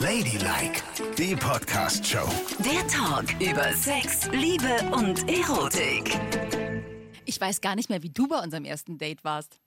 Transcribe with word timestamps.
Ladylike, 0.00 0.82
die 1.18 1.36
Podcast-Show. 1.36 2.26
Der 2.64 2.86
Talk 2.88 3.26
über 3.40 3.72
Sex, 3.74 4.28
Liebe 4.32 4.78
und 4.92 5.28
Erotik. 5.28 6.18
Ich 7.26 7.40
weiß 7.40 7.60
gar 7.60 7.76
nicht 7.76 7.90
mehr, 7.90 8.02
wie 8.02 8.08
du 8.10 8.26
bei 8.26 8.38
unserem 8.38 8.64
ersten 8.64 8.98
Date 8.98 9.24
warst. 9.24 9.60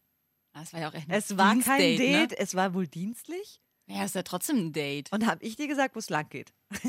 Das 0.53 0.73
war 0.73 0.79
ja 0.81 0.89
auch 0.89 0.93
echt 0.93 1.07
ein 1.09 1.13
Es 1.15 1.37
war 1.37 1.55
kein 1.59 1.97
Date, 1.97 2.31
Ne? 2.31 2.37
es 2.37 2.55
war 2.55 2.73
wohl 2.73 2.87
dienstlich. 2.87 3.61
Ja, 3.87 4.03
ist 4.05 4.15
ja 4.15 4.23
trotzdem 4.23 4.57
ein 4.57 4.73
Date. 4.73 5.11
Und 5.11 5.25
habe 5.27 5.43
ich 5.43 5.55
dir 5.55 5.67
gesagt, 5.67 5.95
wo 5.95 5.99
es 5.99 6.09
lang 6.09 6.29
geht. 6.29 6.53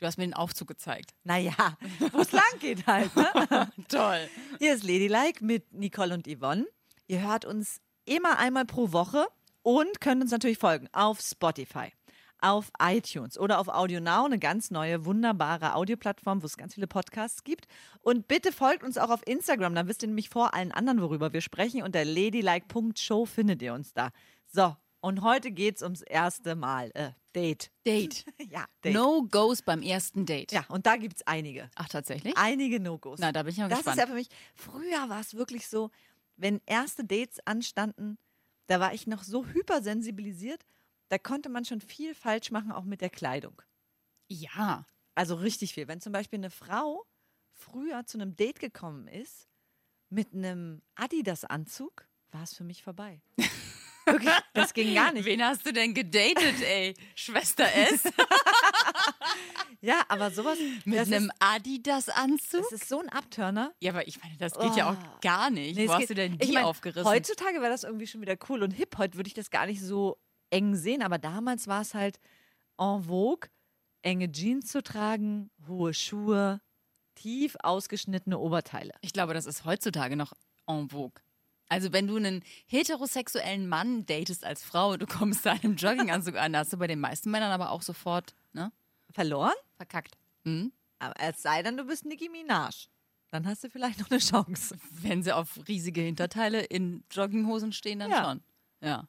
Du 0.00 0.06
hast 0.08 0.16
mir 0.18 0.24
den 0.24 0.34
Aufzug 0.34 0.66
gezeigt. 0.66 1.12
Naja, 1.22 1.54
wo 2.10 2.22
es 2.22 2.32
lang 2.32 2.42
geht 2.58 2.84
halt. 2.88 3.14
Ne? 3.14 3.70
Toll. 3.88 4.28
Hier 4.58 4.74
ist 4.74 4.82
Ladylike 4.82 5.44
mit 5.44 5.72
Nicole 5.72 6.12
und 6.12 6.26
Yvonne. 6.26 6.66
Ihr 7.06 7.20
hört 7.22 7.44
uns 7.44 7.80
immer 8.04 8.36
einmal 8.40 8.64
pro 8.64 8.90
Woche 8.90 9.28
und 9.62 10.00
könnt 10.00 10.20
uns 10.20 10.32
natürlich 10.32 10.58
folgen 10.58 10.88
auf 10.90 11.20
Spotify, 11.20 11.92
auf 12.42 12.70
iTunes 12.80 13.38
oder 13.38 13.58
auf 13.58 13.68
Audio 13.68 14.00
Now, 14.00 14.24
eine 14.24 14.38
ganz 14.38 14.70
neue, 14.70 15.04
wunderbare 15.04 15.74
Audioplattform, 15.74 16.42
wo 16.42 16.46
es 16.46 16.56
ganz 16.56 16.74
viele 16.74 16.86
Podcasts 16.86 17.44
gibt. 17.44 17.66
Und 18.00 18.28
bitte 18.28 18.52
folgt 18.52 18.82
uns 18.82 18.98
auch 18.98 19.10
auf 19.10 19.26
Instagram, 19.26 19.74
dann 19.74 19.88
wisst 19.88 20.02
ihr 20.02 20.08
nämlich 20.08 20.28
vor 20.28 20.54
allen 20.54 20.72
anderen, 20.72 21.00
worüber 21.00 21.32
wir 21.32 21.40
sprechen. 21.40 21.82
Unter 21.82 22.04
ladylike.show 22.04 23.26
findet 23.26 23.62
ihr 23.62 23.74
uns 23.74 23.92
da. 23.92 24.10
So, 24.46 24.76
und 25.00 25.22
heute 25.22 25.50
geht's 25.50 25.82
ums 25.82 26.02
erste 26.02 26.54
Mal. 26.54 26.90
Äh, 26.94 27.10
Date. 27.34 27.70
Date. 27.86 28.24
Ja, 28.50 28.66
Date. 28.84 28.94
No-Goes 28.94 29.62
beim 29.62 29.82
ersten 29.82 30.26
Date. 30.26 30.52
Ja, 30.52 30.64
und 30.68 30.86
da 30.86 30.96
gibt's 30.96 31.22
einige. 31.26 31.70
Ach, 31.74 31.88
tatsächlich? 31.88 32.36
Einige 32.36 32.80
No-Gos. 32.80 33.18
Na, 33.18 33.32
da 33.32 33.42
bin 33.42 33.52
ich 33.52 33.58
mal 33.58 33.68
das 33.68 33.78
gespannt. 33.78 33.96
ist 33.96 34.02
ja 34.02 34.06
für 34.06 34.14
mich, 34.14 34.28
früher 34.54 35.08
war 35.08 35.20
es 35.20 35.34
wirklich 35.34 35.66
so, 35.68 35.90
wenn 36.36 36.60
erste 36.66 37.04
Dates 37.04 37.38
anstanden, 37.46 38.18
da 38.66 38.80
war 38.80 38.94
ich 38.94 39.06
noch 39.06 39.22
so 39.22 39.46
hypersensibilisiert, 39.46 40.64
da 41.12 41.18
konnte 41.18 41.50
man 41.50 41.66
schon 41.66 41.82
viel 41.82 42.14
falsch 42.14 42.50
machen, 42.50 42.72
auch 42.72 42.84
mit 42.84 43.02
der 43.02 43.10
Kleidung. 43.10 43.60
Ja. 44.28 44.86
Also 45.14 45.34
richtig 45.34 45.74
viel. 45.74 45.86
Wenn 45.86 46.00
zum 46.00 46.10
Beispiel 46.10 46.38
eine 46.38 46.48
Frau 46.48 47.04
früher 47.52 48.06
zu 48.06 48.16
einem 48.16 48.34
Date 48.34 48.60
gekommen 48.60 49.06
ist 49.08 49.46
mit 50.08 50.32
einem 50.32 50.80
Adidas-Anzug, 50.94 52.08
war 52.30 52.44
es 52.44 52.54
für 52.54 52.64
mich 52.64 52.82
vorbei. 52.82 53.20
Wirklich, 54.06 54.32
das 54.54 54.72
ging 54.72 54.94
gar 54.94 55.12
nicht. 55.12 55.26
Wen 55.26 55.44
hast 55.44 55.66
du 55.66 55.72
denn 55.72 55.92
gedatet, 55.92 56.62
ey? 56.62 56.94
Schwester 57.14 57.66
S? 57.74 58.04
Ja, 59.84 60.04
aber 60.08 60.30
sowas 60.30 60.58
Mit 60.84 60.96
einem 61.00 61.30
Adidas-Anzug? 61.40 62.62
das 62.70 62.72
ist 62.82 62.88
so 62.88 63.00
ein 63.00 63.08
Abturner. 63.08 63.74
Ja, 63.80 63.90
aber 63.90 64.06
ich 64.06 64.22
meine, 64.22 64.36
das 64.36 64.56
geht 64.56 64.76
ja 64.76 64.92
auch 64.92 65.20
gar 65.20 65.50
nicht. 65.50 65.76
Nee, 65.76 65.88
Wo 65.88 65.92
hast 65.94 66.00
geht- 66.00 66.10
du 66.10 66.14
denn 66.14 66.34
ich 66.34 66.46
die 66.48 66.52
mein, 66.52 66.64
aufgerissen? 66.64 67.04
Heutzutage 67.10 67.60
wäre 67.60 67.70
das 67.72 67.82
irgendwie 67.82 68.06
schon 68.06 68.20
wieder 68.20 68.36
cool 68.48 68.62
und 68.62 68.70
hip. 68.70 68.96
Heute 68.98 69.16
würde 69.16 69.26
ich 69.26 69.34
das 69.34 69.50
gar 69.50 69.66
nicht 69.66 69.82
so 69.82 70.18
eng 70.52 70.76
sehen, 70.76 71.02
aber 71.02 71.18
damals 71.18 71.66
war 71.66 71.80
es 71.82 71.94
halt 71.94 72.20
en 72.78 73.02
vogue, 73.04 73.48
enge 74.02 74.30
Jeans 74.30 74.66
zu 74.66 74.82
tragen, 74.82 75.50
hohe 75.66 75.94
Schuhe, 75.94 76.60
tief 77.14 77.56
ausgeschnittene 77.62 78.38
Oberteile. 78.38 78.92
Ich 79.00 79.12
glaube, 79.12 79.34
das 79.34 79.46
ist 79.46 79.64
heutzutage 79.64 80.16
noch 80.16 80.32
en 80.66 80.88
vogue. 80.88 81.22
Also 81.68 81.92
wenn 81.92 82.06
du 82.06 82.16
einen 82.16 82.42
heterosexuellen 82.66 83.66
Mann 83.66 84.04
datest 84.04 84.44
als 84.44 84.62
Frau, 84.62 84.96
du 84.96 85.06
kommst 85.06 85.46
da 85.46 85.52
in 85.54 85.60
einem 85.62 85.76
Jogginganzug 85.76 86.36
an, 86.36 86.52
da 86.52 86.60
hast 86.60 86.72
du 86.72 86.76
bei 86.76 86.86
den 86.86 87.00
meisten 87.00 87.30
Männern 87.30 87.50
aber 87.52 87.70
auch 87.70 87.82
sofort 87.82 88.34
ne, 88.52 88.72
Verloren? 89.10 89.54
verkackt. 89.76 90.18
Hm? 90.44 90.72
Aber 90.98 91.14
es 91.18 91.40
sei 91.42 91.62
denn, 91.62 91.76
du 91.76 91.84
bist 91.84 92.04
Nicki 92.04 92.28
Minaj. 92.28 92.88
Dann 93.30 93.46
hast 93.46 93.64
du 93.64 93.70
vielleicht 93.70 93.98
noch 94.00 94.10
eine 94.10 94.20
Chance. 94.20 94.76
Wenn 94.90 95.22
sie 95.22 95.32
auf 95.32 95.58
riesige 95.66 96.02
Hinterteile 96.02 96.62
in 96.64 97.04
Jogginghosen 97.10 97.72
stehen, 97.72 98.00
dann 98.00 98.10
Ja. 98.10 98.24
schon. 98.24 98.42
Ja. 98.82 99.08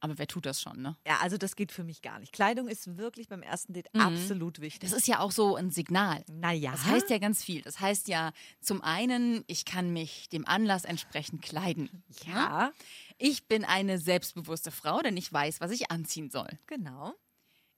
Aber 0.00 0.16
wer 0.18 0.28
tut 0.28 0.46
das 0.46 0.60
schon, 0.60 0.80
ne? 0.80 0.96
Ja, 1.06 1.18
also 1.22 1.38
das 1.38 1.56
geht 1.56 1.72
für 1.72 1.82
mich 1.82 2.02
gar 2.02 2.20
nicht. 2.20 2.32
Kleidung 2.32 2.68
ist 2.68 2.96
wirklich 2.96 3.28
beim 3.28 3.42
ersten 3.42 3.72
Date 3.72 3.88
absolut 3.94 4.60
wichtig. 4.60 4.88
Das 4.88 4.96
ist 4.96 5.08
ja 5.08 5.18
auch 5.18 5.32
so 5.32 5.56
ein 5.56 5.70
Signal. 5.70 6.24
Naja. 6.30 6.70
Das 6.70 6.84
heißt 6.84 7.10
ja 7.10 7.18
ganz 7.18 7.42
viel. 7.42 7.62
Das 7.62 7.80
heißt 7.80 8.06
ja 8.06 8.32
zum 8.60 8.80
einen, 8.82 9.42
ich 9.48 9.64
kann 9.64 9.92
mich 9.92 10.28
dem 10.28 10.46
Anlass 10.46 10.84
entsprechend 10.84 11.42
kleiden. 11.42 12.04
Ja. 12.26 12.72
Ich 13.18 13.48
bin 13.48 13.64
eine 13.64 13.98
selbstbewusste 13.98 14.70
Frau, 14.70 15.00
denn 15.00 15.16
ich 15.16 15.32
weiß, 15.32 15.60
was 15.60 15.72
ich 15.72 15.90
anziehen 15.90 16.30
soll. 16.30 16.48
Genau. 16.66 17.12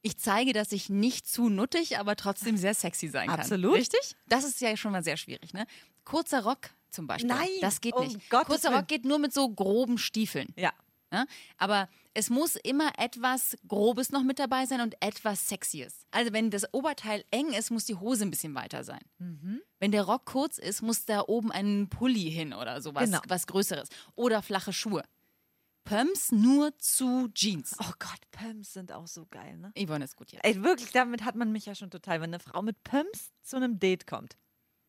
Ich 0.03 0.19
zeige, 0.19 0.53
dass 0.53 0.73
ich 0.73 0.89
nicht 0.91 1.27
zu 1.27 1.49
nuttig, 1.49 1.99
aber 1.99 2.17
trotzdem 2.17 2.57
sehr 2.57 2.75
sexy 2.75 3.09
sein 3.09 3.29
kann. 3.29 3.41
Absolut. 3.41 3.75
Richtig? 3.77 4.17
Das 4.29 4.45
ist 4.45 4.61
ja 4.61 4.77
schon 4.77 4.93
mal 4.93 5.03
sehr 5.05 5.17
schwierig, 5.17 5.53
ne? 5.55 5.67
Kurzer 6.05 6.43
Rock 6.43 6.71
zum 6.91 7.07
Beispiel. 7.07 7.29
Nein, 7.29 7.49
Das 7.61 7.81
geht 7.81 7.95
um 7.95 8.07
nicht. 8.07 8.29
Gottes 8.31 8.47
Kurzer 8.49 8.69
Willen. 8.71 8.81
Rock 8.81 8.89
geht 8.89 9.05
nur 9.05 9.19
mit 9.19 9.33
so 9.33 9.49
groben 9.49 9.97
Stiefeln. 9.99 10.49
Ja. 10.57 10.73
Ja? 11.13 11.27
Aber 11.59 11.89
es 12.15 12.31
muss 12.31 12.57
immer 12.57 12.93
etwas 12.99 13.57
Grobes 13.67 14.11
noch 14.11 14.23
mit 14.23 14.39
dabei 14.39 14.67
sein 14.67 14.81
und 14.81 14.95
etwas 15.01 15.49
Sexyes. 15.49 16.07
Also 16.11 16.33
wenn 16.33 16.51
das 16.51 16.73
Oberteil 16.73 17.25
eng 17.31 17.53
ist, 17.53 17.71
muss 17.71 17.85
die 17.85 17.95
Hose 17.97 18.25
ein 18.25 18.31
bisschen 18.31 18.55
weiter 18.55 18.85
sein. 18.85 19.01
Mhm. 19.19 19.61
Wenn 19.79 19.93
der 19.93 20.03
Rock 20.05 20.25
kurz 20.27 20.59
ist, 20.59 20.83
muss 20.83 21.05
da 21.05 21.23
oben 21.27 21.51
ein 21.53 21.89
Pulli 21.89 22.31
hin 22.31 22.53
oder 22.53 22.81
sowas, 22.83 23.05
Genau. 23.05 23.21
was 23.29 23.47
Größeres. 23.47 23.89
Oder 24.15 24.43
flache 24.43 24.73
Schuhe. 24.73 25.03
Pumps 25.85 26.31
nur 26.31 26.77
zu 26.79 27.29
Jeans. 27.35 27.75
Oh 27.81 27.93
Gott, 27.99 28.21
Pumps 28.31 28.75
sind 28.75 28.93
auch 28.93 29.07
so 29.09 29.27
geil, 29.27 29.57
ne? 29.57 29.73
Yvonne 29.77 30.05
ist 30.05 30.15
gut 30.17 30.31
jetzt. 30.31 30.45
Ey, 30.45 30.63
wirklich, 30.63 30.93
damit 30.93 31.25
hat 31.25 31.35
man 31.37 31.51
mich 31.53 31.67
ja 31.67 31.75
schon 31.75 31.91
total, 31.91 32.21
wenn 32.21 32.31
eine 32.31 32.39
Frau 32.39 32.63
mit 32.63 32.83
Pumps 32.85 33.33
zu 33.43 33.57
einem 33.57 33.79
Date 33.81 34.07
kommt. 34.07 34.37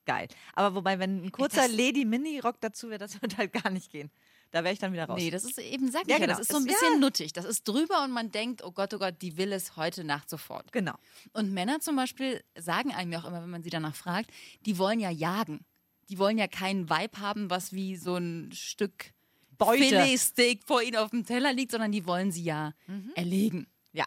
Geil. 0.06 0.28
Aber 0.54 0.76
wobei, 0.76 1.00
wenn 1.00 1.24
ein 1.26 1.32
kurzer 1.32 1.68
Lady-Mini-Rock 1.68 2.60
dazu 2.60 2.90
wäre, 2.90 3.00
das 3.00 3.14
würde 3.22 3.38
halt 3.38 3.54
gar 3.54 3.72
nicht 3.72 3.90
gehen. 3.92 4.12
Da 4.52 4.64
wäre 4.64 4.74
ich 4.74 4.80
dann 4.80 4.92
wieder 4.94 5.06
raus. 5.06 5.18
Nee, 5.20 5.32
das 5.32 5.46
ist 5.46 5.58
eben, 5.60 5.90
sag 5.92 6.02
ich 6.04 6.08
Ja, 6.10 6.16
ja, 6.18 6.26
genau. 6.26 6.34
das 6.38 6.42
ist 6.42 6.52
so 6.52 6.58
ein 6.58 6.64
Es- 6.68 6.74
bisschen 6.74 6.94
ja. 6.96 7.00
nuttig. 7.00 7.32
Das 7.34 7.46
ist 7.46 7.66
drüber 7.68 8.04
und 8.04 8.12
man 8.12 8.32
denkt, 8.32 8.64
oh 8.64 8.72
Gott, 8.72 8.94
oh 8.94 9.00
Gott, 9.00 9.16
die 9.22 9.38
will 9.38 9.54
es 9.54 9.78
heute 9.78 10.04
Nacht 10.04 10.30
sofort. 10.30 10.72
Genau. 10.74 10.94
Und 11.34 11.52
Männer 11.54 11.80
zum 11.80 11.96
Beispiel 11.96 12.44
sagen 12.60 12.92
einem 12.94 13.12
ja 13.14 13.20
auch 13.22 13.26
immer, 13.26 13.42
wenn 13.42 13.50
man 13.50 13.64
sie 13.64 13.70
danach 13.70 13.96
fragt, 13.96 14.30
die 14.66 14.78
wollen 14.78 15.00
ja 15.00 15.10
jagen. 15.10 15.66
Die 16.10 16.18
wollen 16.20 16.38
ja 16.38 16.48
keinen 16.48 16.90
Vibe 16.90 17.20
haben, 17.20 17.50
was 17.50 17.72
wie 17.72 17.96
so 17.96 18.18
ein 18.18 18.52
Stück. 18.54 19.14
Filetsteak 19.58 20.64
vor 20.66 20.82
ihnen 20.82 20.98
auf 20.98 21.12
dem 21.12 21.26
Teller 21.26 21.54
liegt, 21.54 21.72
sondern 21.72 21.92
die 21.92 22.06
wollen 22.06 22.32
sie 22.32 22.44
ja 22.44 22.74
Mhm. 22.88 23.12
erlegen. 23.16 23.68
Ja. 23.94 24.06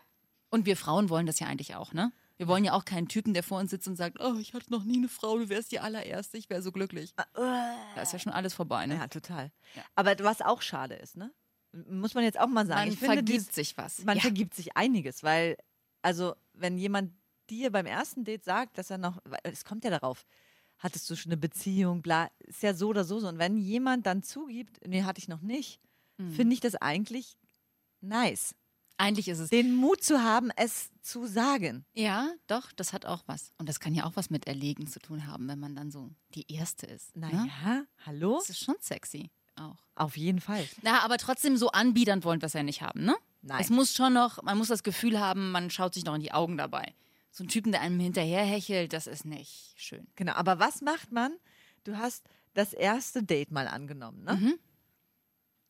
Und 0.50 0.66
wir 0.66 0.76
Frauen 0.76 1.09
wollen 1.11 1.26
das 1.26 1.41
ja 1.41 1.47
eigentlich 1.47 1.75
auch, 1.75 1.93
ne? 1.93 2.12
Wir 2.37 2.49
wollen 2.49 2.65
ja 2.65 2.72
auch 2.72 2.84
keinen 2.84 3.06
Typen, 3.09 3.33
der 3.33 3.43
vor 3.45 3.59
uns 3.61 3.71
sitzt 3.71 3.87
und 3.87 3.97
sagt, 3.97 4.19
oh, 4.21 4.34
ich 4.41 4.55
hatte 4.55 4.71
noch 4.71 4.83
nie 4.84 4.97
eine 4.99 5.09
Frau, 5.09 5.39
du 5.39 5.49
wärst 5.49 5.71
die 5.72 5.78
allererste, 5.81 6.37
ich 6.37 6.50
wäre 6.50 6.62
so 6.62 6.72
glücklich. 6.72 7.15
Da 7.34 8.03
ist 8.03 8.12
ja 8.12 8.19
schon 8.19 8.33
alles 8.33 8.55
vorbei, 8.55 8.87
ne? 8.87 8.97
Ja, 8.97 9.06
total. 9.09 9.53
Aber 9.95 10.19
was 10.21 10.41
auch 10.43 10.61
schade 10.62 10.94
ist, 10.97 11.17
ne? 11.17 11.33
Muss 11.89 12.15
man 12.15 12.25
jetzt 12.25 12.39
auch 12.39 12.47
mal 12.49 12.67
sagen. 12.67 12.89
Man 12.89 12.97
finde, 12.97 13.15
vergibt 13.15 13.28
dies- 13.49 13.55
sich 13.55 13.77
was. 13.77 14.05
Man 14.05 14.17
Ja. 14.17 14.23
vergibt 14.23 14.55
sich 14.55 14.77
einiges, 14.77 15.23
weil, 15.23 15.56
also, 16.03 16.34
wenn 16.53 16.77
jemand 16.78 17.12
dir 17.50 17.71
beim 17.71 17.87
ersten 17.87 18.25
Date 18.25 18.44
sagt, 18.44 18.78
dass 18.78 18.91
er 18.91 18.99
noch, 18.99 19.19
es 19.43 19.65
kommt 19.65 19.84
ja 19.84 19.91
darauf, 19.91 20.25
hattest 20.78 21.09
du 21.11 21.17
schon 21.17 21.31
eine 21.33 21.37
Beziehung, 21.37 22.03
bla, 22.03 22.31
ist 22.41 22.62
ja 22.62 22.75
so 22.75 22.89
oder 22.89 23.05
so 23.05 23.21
so. 23.21 23.28
Und 23.28 23.39
wenn 23.39 23.56
jemand 23.59 24.06
dann 24.06 24.23
zugibt, 24.23 24.84
nee, 24.87 25.03
hatte 25.05 25.19
ich 25.21 25.28
noch 25.28 25.41
nicht, 25.41 25.81
Mhm. 26.19 26.33
finde 26.33 26.55
ich 26.55 26.61
das 26.61 26.75
eigentlich 26.77 27.37
nice. 28.00 28.55
Eigentlich 28.97 29.28
ist 29.28 29.38
es 29.41 29.50
Den 29.50 29.75
Mut 29.75 30.03
zu 30.05 30.22
haben, 30.22 30.50
es 30.56 30.91
zu 31.03 31.27
sagen. 31.27 31.84
Ja, 31.94 32.31
doch, 32.47 32.71
das 32.72 32.93
hat 32.93 33.06
auch 33.06 33.22
was. 33.27 33.53
Und 33.59 33.69
das 33.69 33.81
kann 33.81 33.94
ja 33.94 34.05
auch 34.05 34.12
was 34.15 34.31
mit 34.31 34.47
Erlegen 34.47 34.87
zu 34.87 35.00
tun 35.00 35.27
haben, 35.27 35.49
wenn 35.49 35.59
man 35.59 35.75
dann 35.75 35.91
so 35.91 36.10
die 36.34 36.50
Erste 36.53 36.87
ist. 36.87 37.16
Naja, 37.16 37.44
Ne? 37.44 37.87
hallo? 38.06 38.37
Das 38.38 38.50
ist 38.50 38.65
schon 38.65 38.77
sexy 38.81 39.31
auch. 39.56 39.77
Auf 39.97 40.16
jeden 40.16 40.41
Fall. 40.41 40.66
Na, 40.82 41.00
aber 41.05 41.19
trotzdem 41.19 41.56
so 41.56 41.71
anbiedernd 41.71 42.25
wollen 42.25 42.41
wir 42.41 42.47
es 42.47 42.53
ja 42.55 42.62
nicht 42.62 42.82
haben, 42.82 43.05
ne? 43.05 43.15
Nein. 43.43 43.60
Es 43.60 43.69
muss 43.71 43.94
schon 43.94 44.12
noch, 44.15 44.43
man 44.43 44.56
muss 44.59 44.69
das 44.69 44.82
Gefühl 44.82 45.21
haben, 45.21 45.50
man 45.53 45.71
schaut 45.71 45.94
sich 45.94 46.05
noch 46.05 46.15
in 46.15 46.21
die 46.22 46.32
Augen 46.32 46.56
dabei. 46.56 46.94
So 47.31 47.44
ein 47.44 47.49
Typen, 47.49 47.72
der 47.72 47.81
einem 47.82 48.00
hinterherhechelt, 48.00 48.93
das 48.93 49.06
ist 49.06 49.25
nicht 49.25 49.75
schön. 49.76 50.06
Genau, 50.16 50.32
aber 50.32 50.59
was 50.59 50.81
macht 50.82 51.12
man? 51.12 51.32
Du 51.84 51.97
hast 51.99 52.25
das 52.55 52.72
erste 52.72 53.22
Date 53.22 53.50
mal 53.50 53.69
angenommen, 53.69 54.22
ne? 54.25 54.34
Mhm. 54.37 54.55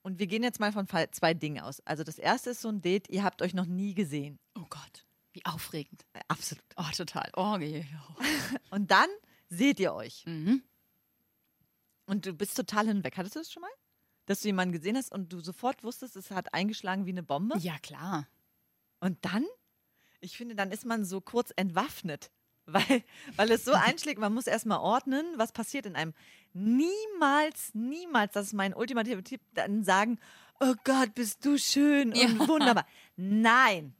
Und 0.05 0.19
wir 0.19 0.27
gehen 0.27 0.43
jetzt 0.43 0.61
mal 0.61 0.71
von 0.71 0.87
zwei 0.87 1.33
Dingen 1.33 1.65
aus. 1.65 1.81
Also 1.87 2.05
das 2.05 2.19
erste 2.19 2.51
ist 2.51 2.61
so 2.61 2.69
ein 2.69 2.83
Date, 2.83 3.09
ihr 3.09 3.25
habt 3.25 3.41
euch 3.41 3.55
noch 3.55 3.65
nie 3.65 3.95
gesehen. 3.95 4.39
Oh 4.55 4.67
Gott, 4.69 5.07
wie 5.33 5.43
aufregend. 5.47 6.05
Äh, 6.13 6.21
Absolut. 6.29 6.63
Oh, 6.77 6.91
total. 6.95 7.31
Oh, 7.37 7.57
je. 7.57 7.87
Und 8.71 8.91
dann 8.91 9.09
seht 9.49 9.81
ihr 9.81 9.95
euch. 9.95 10.27
Mhm. 10.27 10.63
Und 12.05 12.27
du 12.27 12.35
bist 12.35 12.55
total 12.55 12.87
hinweg. 12.87 13.17
Hattest 13.17 13.35
du 13.35 13.41
das 13.41 13.51
schon 13.51 13.63
mal? 13.63 13.71
Dass 14.27 14.41
du 14.41 14.49
jemanden 14.49 14.73
gesehen 14.73 14.97
hast 14.97 15.11
und 15.13 15.33
du 15.33 15.41
sofort 15.41 15.83
wusstest, 15.85 16.17
es 16.17 16.31
hat 16.31 16.53
eingeschlagen 16.53 17.07
wie 17.07 17.11
eine 17.11 17.23
Bombe? 17.23 17.59
Ja, 17.59 17.79
klar. 17.79 18.29
Und 19.01 19.19
dann? 19.25 19.47
Ich 20.21 20.37
finde, 20.37 20.55
dann 20.55 20.71
ist 20.71 20.85
man 20.85 21.05
so 21.07 21.23
kurz 21.23 21.51
entwaffnet. 21.57 22.31
Weil, 22.67 23.03
weil 23.37 23.51
es 23.51 23.65
so 23.65 23.73
einschlägt, 23.75 24.19
man 24.19 24.33
muss 24.33 24.47
erstmal 24.47 24.79
ordnen, 24.79 25.27
was 25.37 25.53
passiert 25.53 25.87
in 25.87 25.97
einem. 25.97 26.15
Niemals, 26.55 27.75
niemals, 27.75 28.33
das 28.33 28.47
ist 28.47 28.53
mein 28.55 28.75
ultimativer 28.75 29.23
Tipp, 29.23 29.41
dann 29.53 29.85
sagen, 29.85 30.19
oh 30.61 30.75
Gott, 30.85 31.15
bist 31.15 31.45
du 31.45 31.59
schön 31.59 32.15
und 32.15 32.41
Ja. 32.41 32.49
wunderbar. 32.49 32.87
Nein, 33.17 33.95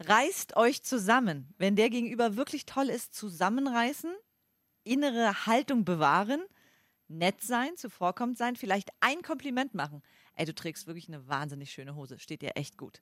reißt 0.00 0.56
euch 0.56 0.82
zusammen. 0.82 1.52
Wenn 1.58 1.74
der 1.74 1.90
Gegenüber 1.90 2.36
wirklich 2.36 2.64
toll 2.66 2.90
ist, 2.90 3.14
zusammenreißen, 3.14 4.14
innere 4.84 5.46
Haltung 5.46 5.84
bewahren, 5.84 6.42
nett 7.08 7.40
sein, 7.42 7.76
zuvorkommend 7.76 8.38
sein, 8.38 8.56
vielleicht 8.56 8.90
ein 9.00 9.22
Kompliment 9.22 9.74
machen. 9.74 10.02
Ey, 10.34 10.44
du 10.44 10.54
trägst 10.54 10.86
wirklich 10.86 11.08
eine 11.08 11.26
wahnsinnig 11.28 11.72
schöne 11.72 11.94
Hose, 11.96 12.18
steht 12.18 12.42
dir 12.42 12.52
echt 12.56 12.76
gut. 12.76 13.00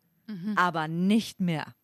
Aber 0.56 0.89
nicht 0.89 1.41
mehr. 1.41 1.75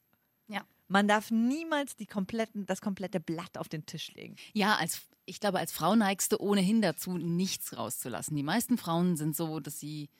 Man 0.93 1.07
darf 1.07 1.31
niemals 1.31 1.95
die 1.95 2.07
kompletten, 2.07 2.67
das 2.67 2.81
komplette 2.81 3.21
Blatt 3.21 3.57
auf 3.59 3.69
den 3.69 3.87
Tisch 3.87 4.13
legen. 4.15 4.35
Ja, 4.55 4.75
als 4.77 5.03
ich 5.25 5.39
glaube, 5.39 5.61
als 5.61 5.71
Frau 5.71 5.95
neigst 5.95 6.33
du 6.33 6.39
ohnehin 6.41 6.83
dazu, 6.83 7.17
nichts 7.17 7.77
rauszulassen. 7.77 8.37
Die 8.37 8.43
meisten 8.43 8.77
Frauen 8.77 9.17
sind 9.17 9.37
so, 9.37 9.61
dass 9.61 9.79
sie 9.79 10.11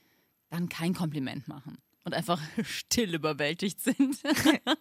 dann 0.49 0.69
kein 0.69 0.95
Kompliment 0.95 1.49
machen 1.49 1.79
und 2.05 2.15
einfach 2.15 2.41
still 2.65 3.15
überwältigt 3.15 3.81
sind. 3.81 4.19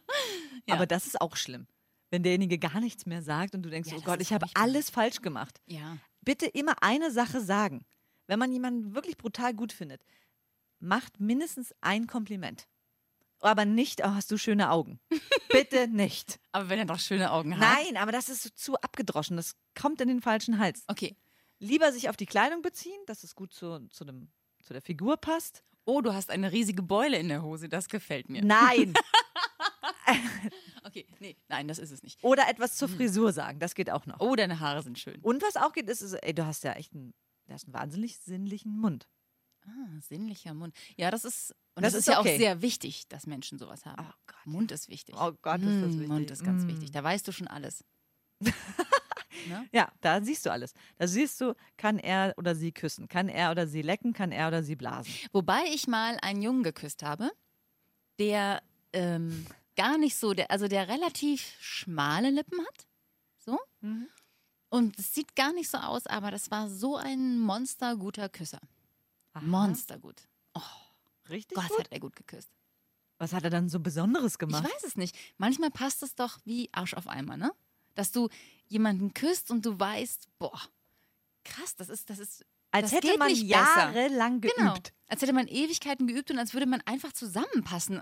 Ja. 0.67 0.75
Aber 0.75 0.85
das 0.85 1.07
ist 1.07 1.19
auch 1.19 1.35
schlimm. 1.35 1.65
Wenn 2.11 2.21
derjenige 2.21 2.59
gar 2.59 2.79
nichts 2.79 3.07
mehr 3.07 3.23
sagt 3.23 3.55
und 3.55 3.63
du 3.63 3.69
denkst, 3.71 3.89
Ja, 3.89 3.97
oh 3.97 4.01
Gott, 4.01 4.21
ich 4.21 4.31
habe 4.33 4.45
alles 4.53 4.91
falsch 4.91 5.21
gemacht. 5.21 5.59
ja. 5.65 5.97
Bitte 6.21 6.45
immer 6.45 6.83
eine 6.83 7.09
Sache 7.11 7.41
sagen. 7.41 7.85
Wenn 8.27 8.37
man 8.37 8.51
jemanden 8.51 8.93
wirklich 8.93 9.17
brutal 9.17 9.55
gut 9.55 9.71
findet, 9.73 10.03
macht 10.79 11.19
mindestens 11.19 11.73
ein 11.81 12.05
Kompliment. 12.05 12.67
Aber 13.41 13.65
nicht, 13.65 14.01
oh, 14.03 14.09
hast 14.09 14.31
du 14.31 14.37
schöne 14.37 14.69
Augen. 14.71 14.99
Bitte 15.49 15.87
nicht. 15.91 16.39
Aber 16.51 16.69
wenn 16.69 16.79
er 16.79 16.85
doch 16.85 16.99
schöne 16.99 17.31
Augen 17.31 17.57
hat. 17.57 17.61
Nein, 17.61 17.97
aber 17.97 18.11
das 18.11 18.29
ist 18.29 18.57
zu 18.57 18.75
abgedroschen. 18.75 19.37
Das 19.37 19.55
kommt 19.79 20.01
in 20.01 20.07
den 20.09 20.21
falschen 20.21 20.59
Hals. 20.59 20.83
Okay. 20.87 21.15
Lieber 21.59 21.91
sich 21.91 22.09
auf 22.09 22.17
die 22.17 22.25
Kleidung 22.25 22.61
beziehen, 22.61 22.99
dass 23.05 23.23
es 23.23 23.35
gut 23.35 23.53
zu, 23.53 23.87
zu, 23.89 24.05
dem, 24.05 24.29
zu 24.61 24.73
der 24.73 24.81
Figur 24.81 25.17
passt. 25.17 25.63
Oh, 25.85 26.01
du 26.01 26.13
hast 26.13 26.29
eine 26.29 26.51
riesige 26.51 26.83
Beule 26.83 27.17
in 27.17 27.29
der 27.29 27.41
Hose. 27.41 27.69
Das 27.69 27.87
gefällt 27.87 28.29
mir. 28.29 28.43
Nein. 28.43 28.93
Okay, 30.83 31.05
nee, 31.19 31.37
nein, 31.49 31.67
das 31.67 31.77
ist 31.77 31.91
es 31.91 32.01
nicht. 32.01 32.23
Oder 32.23 32.49
etwas 32.49 32.75
zur 32.75 32.89
Frisur 32.89 33.31
sagen. 33.31 33.59
Das 33.59 33.75
geht 33.75 33.91
auch 33.91 34.07
noch. 34.07 34.19
Oh, 34.19 34.35
deine 34.35 34.59
Haare 34.59 34.81
sind 34.81 34.97
schön. 34.97 35.19
Und 35.21 35.43
was 35.43 35.55
auch 35.55 35.71
geht, 35.71 35.87
ist, 35.87 36.01
ist 36.01 36.13
ey, 36.13 36.33
du 36.33 36.47
hast 36.47 36.63
ja 36.63 36.73
echt 36.73 36.93
einen, 36.93 37.13
du 37.45 37.53
hast 37.53 37.65
einen 37.65 37.75
wahnsinnig 37.75 38.17
sinnlichen 38.17 38.75
Mund. 38.75 39.07
Ah, 39.69 40.01
sinnlicher 40.01 40.53
Mund. 40.53 40.75
Ja, 40.97 41.11
das 41.11 41.25
ist. 41.25 41.55
Und 41.75 41.83
Das 41.83 41.93
das, 41.93 42.01
ist 42.01 42.07
ist 42.07 42.13
ja 42.13 42.19
okay. 42.19 42.33
auch 42.33 42.37
sehr 42.37 42.61
wichtig, 42.61 43.07
dass 43.07 43.27
Menschen 43.27 43.57
sowas 43.59 43.85
haben. 43.85 44.05
Oh 44.05 44.13
Gott. 44.25 44.45
Mund 44.45 44.71
ist 44.71 44.89
wichtig. 44.89 45.15
Oh 45.17 45.31
Gott, 45.41 45.61
ist 45.61 45.81
das 45.81 45.91
Mm, 45.93 45.99
wichtig. 45.99 46.07
Mund 46.07 46.31
ist 46.31 46.43
ganz 46.43 46.63
Mm. 46.63 46.67
wichtig. 46.67 46.91
Da 46.91 47.03
weißt 47.03 47.27
du 47.27 47.31
schon 47.31 47.47
alles. 47.47 47.83
Ja, 49.71 49.89
da 50.01 50.21
siehst 50.21 50.45
du 50.45 50.51
alles. 50.51 50.73
Da 50.97 51.07
siehst 51.07 51.39
du, 51.39 51.55
kann 51.77 51.97
er 51.97 52.33
oder 52.37 52.55
sie 52.55 52.73
küssen, 52.73 53.07
kann 53.07 53.29
er 53.29 53.51
oder 53.51 53.67
sie 53.67 53.81
lecken, 53.81 54.11
kann 54.11 54.31
er 54.33 54.49
oder 54.49 54.63
sie 54.63 54.75
blasen. 54.75 55.13
Wobei 55.31 55.63
ich 55.73 55.87
mal 55.87 56.17
einen 56.21 56.41
Jungen 56.41 56.61
geküsst 56.63 57.03
habe, 57.03 57.31
der 58.19 58.61
ähm, 58.91 59.45
gar 59.77 59.97
nicht 59.97 60.17
so, 60.17 60.33
der, 60.33 60.51
also 60.51 60.67
der 60.67 60.89
relativ 60.89 61.55
schmale 61.61 62.31
Lippen 62.31 62.59
hat. 62.59 62.87
So. 63.37 63.57
Mhm. 63.79 64.09
Und 64.69 64.99
es 64.99 65.13
sieht 65.15 65.35
gar 65.37 65.53
nicht 65.53 65.69
so 65.69 65.77
aus, 65.77 66.05
aber 66.05 66.31
das 66.31 66.51
war 66.51 66.69
so 66.69 66.97
ein 66.97 67.39
monsterguter 67.39 68.27
Küsser. 68.27 68.59
Monstergut. 69.41 70.27
Richtig 71.29 71.55
Gott, 71.55 71.67
gut. 71.69 71.79
hat 71.79 71.91
er 71.91 71.99
gut 71.99 72.15
geküsst. 72.15 72.49
Was 73.19 73.33
hat 73.33 73.43
er 73.43 73.49
dann 73.49 73.69
so 73.69 73.79
Besonderes 73.79 74.33
Ich 74.33 74.39
gemacht? 74.39 74.63
weiß 74.63 74.83
es 74.83 74.95
nicht. 74.95 75.15
Manchmal 75.37 75.69
passt 75.69 76.01
es 76.03 76.15
doch 76.15 76.39
wie 76.45 76.69
Arsch 76.71 76.93
auf 76.95 77.07
Eimer, 77.07 77.37
ne? 77.37 77.51
Dass 77.95 78.11
du 78.11 78.29
jemanden 78.67 79.13
küsst 79.13 79.51
und 79.51 79.65
du 79.65 79.77
weißt, 79.79 80.27
boah, 80.39 80.59
krass, 81.43 81.75
das 81.75 81.89
ist, 81.89 82.09
das 82.09 82.17
ist. 82.19 82.45
Als 82.71 82.91
das 82.91 83.01
hätte 83.03 83.17
man 83.17 83.33
jahrelang 83.33 84.41
geübt. 84.41 84.55
Genau. 84.57 84.73
Als 85.07 85.21
hätte 85.21 85.33
man 85.33 85.47
Ewigkeiten 85.47 86.07
geübt 86.07 86.31
und 86.31 86.39
als 86.39 86.53
würde 86.53 86.65
man 86.65 86.81
einfach 86.81 87.11
zusammenpassen. 87.13 88.01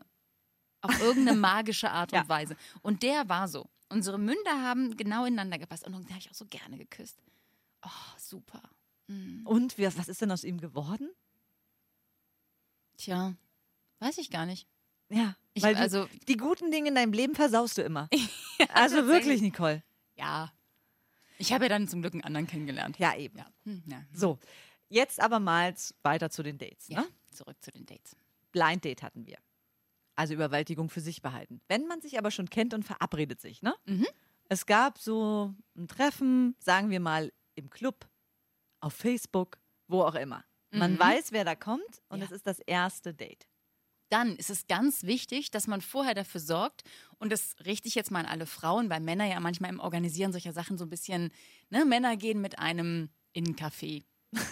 Auf 0.82 1.00
irgendeine 1.02 1.38
magische 1.40 1.90
Art 1.90 2.12
und 2.14 2.20
Ja. 2.20 2.30
Weise. 2.30 2.56
Und 2.82 3.02
der 3.04 3.28
war 3.28 3.48
so. 3.48 3.70
Unsere 3.90 4.20
Münder 4.20 4.62
haben 4.62 4.96
genau 4.98 5.26
ineinander 5.26 5.58
gepasst. 5.58 5.86
Und 5.86 5.94
den 5.94 6.10
habe 6.10 6.20
ich 6.20 6.30
auch 6.30 6.36
so 6.36 6.46
gerne 6.46 6.78
geküsst. 6.78 7.18
Oh, 7.84 7.90
super. 8.18 8.62
Mm. 9.08 9.48
Und 9.48 9.78
wie, 9.78 9.86
was 9.86 10.08
ist 10.10 10.22
denn 10.22 10.32
aus 10.32 10.44
ihm 10.44 10.60
geworden? 10.60 11.10
Tja, 12.98 13.36
weiß 14.00 14.18
ich 14.18 14.30
gar 14.32 14.46
nicht. 14.46 14.68
Ja, 15.10 15.36
Ich- 15.54 15.64
weil 15.64 15.76
du, 15.76 15.82
also- 15.82 16.08
die 16.28 16.38
guten 16.38 16.72
Dinge 16.72 16.90
in 16.90 16.96
deinem 16.96 17.14
Leben 17.14 17.36
versaust 17.36 17.78
du 17.78 17.82
immer. 17.84 18.10
also 18.74 19.08
wirklich, 19.08 19.42
Nicole. 19.42 19.84
Ja. 20.16 20.52
Ich 21.38 21.54
habe 21.54 21.66
ja 21.66 21.70
dann 21.70 21.88
zum 21.88 22.02
Glück 22.02 22.14
einen 22.14 22.24
anderen 22.24 22.48
kennengelernt. 22.48 22.98
Ja, 23.00 23.16
eben. 23.16 23.38
Ja. 23.38 23.46
Hm, 23.64 23.84
ja. 23.86 24.04
So, 24.12 24.40
jetzt 24.90 25.20
aber 25.22 25.40
mal 25.40 25.74
weiter 26.04 26.30
zu 26.30 26.42
den 26.44 26.58
Dates. 26.58 26.88
ja. 26.88 27.02
Ne? 27.02 27.08
Zurück 27.30 27.58
zu 27.62 27.72
den 27.72 27.86
Dates. 27.86 28.16
Blind 28.52 28.84
Date 28.84 29.04
hatten 29.04 29.26
wir. 29.28 29.38
Also 30.16 30.34
Überwältigung 30.34 30.90
für 30.90 31.02
sich 31.02 31.22
behalten. 31.22 31.62
Wenn 31.68 31.86
man 31.86 32.02
sich 32.02 32.18
aber 32.18 32.32
schon 32.32 32.50
kennt 32.50 32.74
und 32.74 32.84
verabredet 32.84 33.40
sich, 33.40 33.62
ne? 33.62 33.76
Mhm. 33.86 34.08
Es 34.50 34.66
gab 34.66 34.98
so 34.98 35.54
ein 35.76 35.88
Treffen, 35.88 36.56
sagen 36.58 36.90
wir 36.90 37.00
mal 37.00 37.32
im 37.54 37.70
Club, 37.70 38.10
auf 38.80 38.94
Facebook, 38.94 39.60
wo 39.88 40.02
auch 40.02 40.16
immer. 40.16 40.44
Man 40.72 40.94
Mhm. 40.94 41.00
weiß, 41.00 41.32
wer 41.32 41.46
da 41.46 41.56
kommt 41.56 42.02
und 42.10 42.20
Ja. 42.20 42.26
es 42.26 42.32
ist 42.32 42.48
das 42.48 42.60
erste 42.60 43.14
Date. 43.14 43.48
Dann 44.10 44.36
ist 44.38 44.50
es 44.50 44.68
ganz 44.68 45.04
wichtig, 45.04 45.52
dass 45.52 45.68
man 45.68 45.82
vorher 45.82 46.14
dafür 46.14 46.40
sorgt, 46.42 46.84
und 47.20 47.32
das 47.32 47.56
richte 47.66 47.88
ich 47.90 47.96
jetzt 47.96 48.12
mal 48.12 48.20
an 48.22 48.26
alle 48.26 48.46
Frauen, 48.46 48.90
weil 48.90 49.02
Männer 49.02 49.26
ja 49.26 49.40
manchmal 49.40 49.70
im 49.72 49.80
Organisieren 49.82 50.32
solcher 50.32 50.54
Sachen 50.54 50.78
so 50.78 50.86
ein 50.86 50.90
bisschen, 50.90 51.32
ne, 51.70 51.84
Männer 51.86 52.16
gehen 52.18 52.40
mit 52.42 52.60
einem 52.60 53.10
in 53.34 53.46
ein 53.48 53.56
Café 53.56 54.06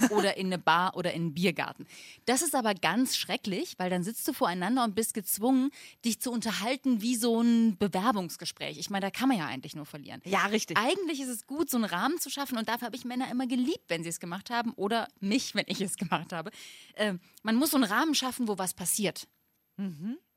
oder 0.10 0.38
in 0.38 0.48
eine 0.48 0.58
Bar 0.58 0.96
oder 0.96 1.14
in 1.14 1.24
einen 1.24 1.34
Biergarten. 1.34 1.86
Das 2.26 2.42
ist 2.42 2.56
aber 2.56 2.74
ganz 2.74 3.18
schrecklich, 3.18 3.76
weil 3.78 3.90
dann 3.90 4.04
sitzt 4.04 4.28
du 4.28 4.34
voreinander 4.34 4.84
und 4.84 4.96
bist 4.96 5.14
gezwungen, 5.14 5.72
dich 6.04 6.20
zu 6.20 6.32
unterhalten 6.32 7.02
wie 7.02 7.16
so 7.16 7.42
ein 7.42 7.78
Bewerbungsgespräch. 7.78 8.78
Ich 8.78 8.90
meine, 8.90 9.06
da 9.06 9.12
kann 9.12 9.30
man 9.30 9.38
ja 9.38 9.48
eigentlich 9.48 9.76
nur 9.76 9.86
verlieren. 9.86 10.22
Ja, 10.26 10.46
richtig. 10.46 10.78
Eigentlich 10.78 11.20
ist 11.22 11.30
es 11.30 11.46
gut, 11.46 11.70
so 11.70 11.78
einen 11.78 11.86
Rahmen 11.86 12.20
zu 12.20 12.30
schaffen 12.30 12.58
und 12.58 12.70
dafür 12.70 12.88
habe 12.88 12.96
ich 12.96 13.06
Männer 13.06 13.30
immer 13.30 13.48
geliebt, 13.48 13.86
wenn 13.88 14.04
sie 14.04 14.10
es 14.10 14.20
gemacht 14.20 14.50
haben 14.50 14.72
oder 14.74 15.08
mich, 15.20 15.56
wenn 15.56 15.66
ich 15.68 15.82
es 15.82 15.98
gemacht 15.98 16.32
habe. 16.34 16.52
Ähm, 16.96 17.20
man 17.44 17.56
muss 17.56 17.72
so 17.72 17.78
einen 17.78 17.86
Rahmen 17.86 18.16
schaffen, 18.16 18.48
wo 18.48 18.58
was 18.58 18.74
passiert. 18.74 19.28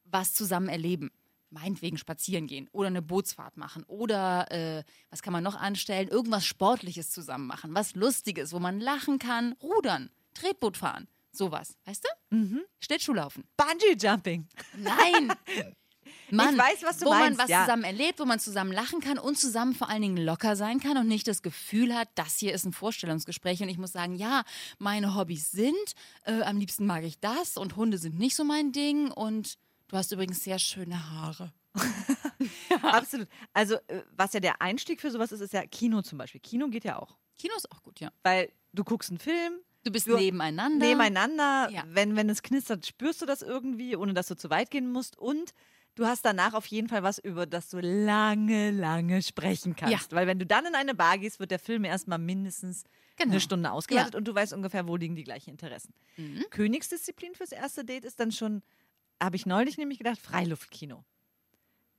Was 0.05 0.35
zusammen 0.35 0.69
erleben. 0.69 1.11
Meinetwegen 1.51 1.97
spazieren 1.97 2.47
gehen 2.47 2.69
oder 2.73 2.89
eine 2.89 3.03
Bootsfahrt 3.03 3.57
machen 3.57 3.85
oder 3.85 4.51
äh, 4.51 4.85
was 5.11 5.23
kann 5.23 5.33
man 5.33 5.43
noch 5.43 5.57
anstellen? 5.57 6.09
Irgendwas 6.09 6.45
Sportliches 6.45 7.11
zusammen 7.11 7.47
machen, 7.47 7.75
was 7.75 7.95
Lustiges, 7.95 8.53
wo 8.53 8.59
man 8.59 8.81
lachen 8.81 9.19
kann, 9.19 9.55
rudern, 9.63 10.11
Tretboot 10.35 10.77
fahren, 10.77 11.09
sowas, 11.33 11.77
weißt 11.87 12.05
du? 12.05 12.37
Schlittschuhlaufen. 12.81 13.45
Bungee 13.57 13.97
Jumping. 13.99 14.47
Nein. 14.77 15.33
Mann, 16.31 16.55
Ich 16.55 16.61
weiß, 16.61 16.83
was 16.83 16.99
du 16.99 17.07
wo 17.07 17.11
meinst, 17.11 17.39
man 17.39 17.45
was 17.45 17.51
ja. 17.51 17.65
zusammen 17.65 17.85
erlebt, 17.85 18.19
wo 18.21 18.25
man 18.25 18.39
zusammen 18.39 18.73
lachen 18.73 19.01
kann 19.01 19.19
und 19.19 19.39
zusammen 19.39 19.75
vor 19.75 19.89
allen 19.89 20.03
Dingen 20.03 20.17
locker 20.17 20.57
sein 20.57 20.81
kann 20.81 20.99
und 20.99 21.09
nicht 21.09 21.27
das 21.27 21.43
Gefühl 21.43 21.95
hat, 21.95 22.09
das 22.15 22.37
hier 22.37 22.53
ist 22.53 22.65
ein 22.65 22.73
Vorstellungsgespräch 22.73 23.63
und 23.63 23.69
ich 23.69 23.79
muss 23.79 23.93
sagen, 23.93 24.15
ja, 24.15 24.43
meine 24.79 25.15
Hobbys 25.15 25.51
sind, 25.51 25.75
äh, 26.25 26.43
am 26.43 26.59
liebsten 26.59 26.87
mag 26.87 27.05
ich 27.05 27.19
das 27.21 27.57
und 27.57 27.77
Hunde 27.77 27.99
sind 27.99 28.19
nicht 28.19 28.37
so 28.37 28.45
mein 28.45 28.73
Ding 28.73 29.11
und 29.11 29.57
du 29.89 29.97
hast 29.97 30.13
übrigens 30.13 30.43
sehr 30.45 30.59
schöne 30.59 31.11
Haare. 31.11 31.53
Absolut. 32.83 33.29
Also, 33.53 33.75
äh, 33.89 34.03
was 34.17 34.33
ja 34.33 34.41
der 34.41 34.61
Einstieg 34.63 35.01
für 35.01 35.11
sowas 35.11 35.33
ist, 35.33 35.41
ist 35.41 35.53
ja 35.53 35.67
Kino 35.67 36.03
zum 36.03 36.19
Beispiel. 36.19 36.41
Kino 36.41 36.69
geht 36.69 36.85
ja 36.85 36.99
auch. 36.99 37.17
Kino 37.39 37.55
ist 37.57 37.71
auch 37.71 37.83
gut, 37.83 38.01
ja. 38.01 38.11
Weil 38.23 38.51
du 38.73 38.85
guckst 38.85 39.11
einen 39.11 39.19
Film, 39.19 39.55
Du 39.85 39.93
bist 39.93 40.09
Du- 40.09 40.17
nebeneinander. 40.17 40.85
nebeneinander, 40.87 41.71
Ja. 41.71 41.85
wenn, 41.89 42.17
wenn 42.17 42.29
es 42.29 42.43
knistert, 42.43 42.85
spürst 42.87 43.23
du 43.23 43.27
das 43.27 43.43
irgendwie, 43.43 43.97
ohne 43.97 44.13
dass 44.13 44.27
du 44.27 44.37
zu 44.37 44.51
weit 44.51 44.71
gehen 44.71 44.91
musst. 44.91 45.17
Und 45.17 45.55
du 45.95 46.05
hast 46.05 46.25
danach 46.25 46.53
auf 46.55 46.67
jeden 46.67 46.89
Fall 46.89 47.03
was, 47.05 47.19
über 47.19 47.47
das 47.47 47.71
du 47.71 47.79
lange, 47.81 48.71
lange 48.73 49.23
sprechen 49.23 49.77
kannst. 49.77 50.13
Weil 50.13 50.27
wenn 50.27 50.39
du 50.41 50.47
dann 50.47 50.67
in 50.67 50.75
eine 50.75 50.95
Bar 50.95 51.19
gehst, 51.19 51.39
wird 51.39 51.53
der 51.53 51.61
Film 51.61 51.85
erstmal 51.85 52.19
mindestens 52.19 52.85
Genau. 53.17 53.33
eine 53.33 53.41
Stunde 53.41 53.71
ausgewertet 53.71 54.15
und 54.17 54.27
du 54.29 54.35
weißt 54.35 54.53
ungefähr, 54.53 54.87
wo 54.87 54.97
liegen 54.97 55.15
die 55.17 55.25
gleichen 55.25 55.51
Interessen. 55.51 55.93
Mhm. 56.17 56.45
Königsdisziplin 56.51 57.35
fürs 57.35 57.53
erste 57.53 57.85
Date 57.85 58.05
ist 58.05 58.21
dann 58.21 58.31
schon, 58.33 58.63
habe 59.23 59.37
ich 59.37 59.47
neulich 59.47 59.79
nämlich 59.79 59.99
gedacht, 59.99 60.19
Freiluftkino. 60.19 61.05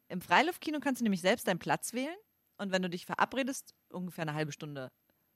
Im 0.08 0.22
Freiluftkino 0.22 0.80
kannst 0.80 1.02
du 1.02 1.04
nämlich 1.04 1.22
selbst 1.22 1.48
deinen 1.48 1.60
Platz 1.60 1.94
wählen 1.94 2.16
und 2.58 2.72
wenn 2.72 2.82
du 2.82 2.90
dich 2.90 3.06
verabredest, 3.06 3.74
ungefähr 3.90 4.24
eine 4.24 4.34
halbe 4.34 4.52
Stunde 4.52 4.92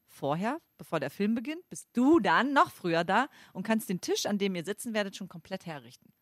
vorher, 0.08 0.60
bevor 0.78 1.00
der 1.00 1.10
Film 1.10 1.34
beginnt, 1.34 1.68
bist 1.70 1.88
du 1.94 2.20
dann 2.20 2.54
noch 2.54 2.70
früher 2.72 3.04
da 3.04 3.30
und 3.54 3.64
kannst 3.64 3.90
den 3.90 4.00
Tisch, 4.00 4.26
an 4.28 4.38
dem 4.38 4.54
ihr 4.54 4.64
sitzen 4.64 4.94
werdet, 4.94 5.16
schon 5.16 5.28
komplett 5.28 5.66
herrichten. 5.66 6.14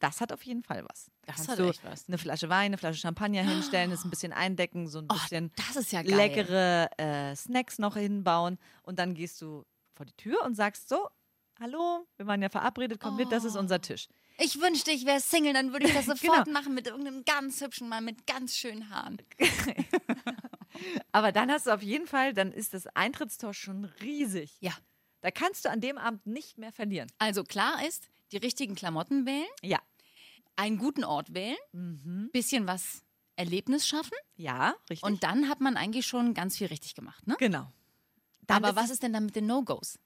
Das 0.00 0.20
hat 0.22 0.32
auf 0.32 0.42
jeden 0.44 0.62
Fall 0.62 0.84
was. 0.88 1.10
Da 1.26 1.34
Das 1.36 1.48
hat 1.48 1.58
du 1.58 1.68
echt 1.68 1.84
was. 1.84 2.08
eine 2.08 2.16
Flasche 2.16 2.48
Wein, 2.48 2.66
eine 2.66 2.78
Flasche 2.78 3.00
Champagner 3.00 3.42
hinstellen, 3.42 3.90
es 3.92 4.04
ein 4.04 4.10
bisschen 4.10 4.32
eindecken, 4.32 4.86
so 4.88 5.00
ein 5.00 5.08
Oh, 5.10 5.14
bisschen 5.14 5.52
ist 5.76 5.92
ja 5.92 6.00
leckere 6.00 6.88
äh, 6.98 7.36
Snacks 7.36 7.78
noch 7.78 7.96
hinbauen 7.96 8.58
und 8.82 8.98
dann 8.98 9.14
gehst 9.14 9.42
du 9.42 9.64
vor 9.94 10.06
die 10.06 10.14
Tür 10.14 10.42
und 10.44 10.54
sagst 10.54 10.88
so, 10.88 11.08
hallo, 11.60 12.06
wir 12.16 12.26
waren 12.26 12.40
ja 12.40 12.48
verabredet, 12.48 12.98
komm 13.00 13.16
mit, 13.16 13.30
das 13.32 13.44
ist 13.44 13.56
Oh. 13.56 13.60
unser 13.60 13.80
Tisch. 13.80 14.08
Ich 14.40 14.60
wünschte, 14.60 14.90
ich 14.92 15.04
wäre 15.04 15.20
Single, 15.20 15.52
dann 15.52 15.72
würde 15.72 15.86
ich 15.86 15.92
das 15.94 16.06
sofort 16.06 16.44
Genau. 16.46 16.58
machen 16.58 16.74
mit 16.74 16.86
irgendeinem 16.86 17.24
ganz 17.24 17.60
hübschen 17.60 17.88
Mann 17.88 18.04
mit 18.04 18.26
ganz 18.26 18.56
schönen 18.56 18.88
Haaren. 18.90 19.18
Aber 21.12 21.32
dann 21.32 21.50
hast 21.50 21.66
du 21.66 21.70
auf 21.74 21.82
jeden 21.82 22.06
Fall, 22.06 22.34
dann 22.34 22.52
ist 22.52 22.74
das 22.74 22.86
Eintrittstor 22.88 23.52
schon 23.54 23.84
riesig. 24.00 24.56
Ja. 24.60 24.72
Da 25.20 25.30
kannst 25.32 25.64
du 25.64 25.70
an 25.70 25.80
dem 25.80 25.98
Abend 25.98 26.26
nicht 26.26 26.58
mehr 26.58 26.70
verlieren. 26.72 27.10
Also 27.18 27.42
klar 27.42 27.84
ist, 27.86 28.08
die 28.30 28.36
richtigen 28.36 28.74
Klamotten 28.76 29.26
wählen, 29.26 29.46
Ja. 29.62 29.80
einen 30.56 30.78
guten 30.78 31.02
Ort 31.04 31.34
wählen, 31.34 31.56
Mhm. 31.72 32.30
bisschen 32.32 32.66
was 32.68 33.02
Erlebnis 33.34 33.86
schaffen 33.88 34.16
Ja, 34.36 34.74
richtig. 34.90 35.02
und 35.02 35.22
dann 35.24 35.48
hat 35.48 35.60
man 35.60 35.76
eigentlich 35.76 36.06
schon 36.06 36.34
ganz 36.34 36.56
viel 36.58 36.68
richtig 36.68 36.94
gemacht. 36.94 37.26
Ne? 37.26 37.34
genau. 37.38 37.72
Dann 38.46 38.58
Aber 38.64 38.70
ist 38.70 38.76
was 38.76 38.90
ist 38.90 39.02
denn 39.02 39.12
dann 39.12 39.26
mit 39.26 39.36
den 39.36 39.46
No-Gos? 39.46 39.98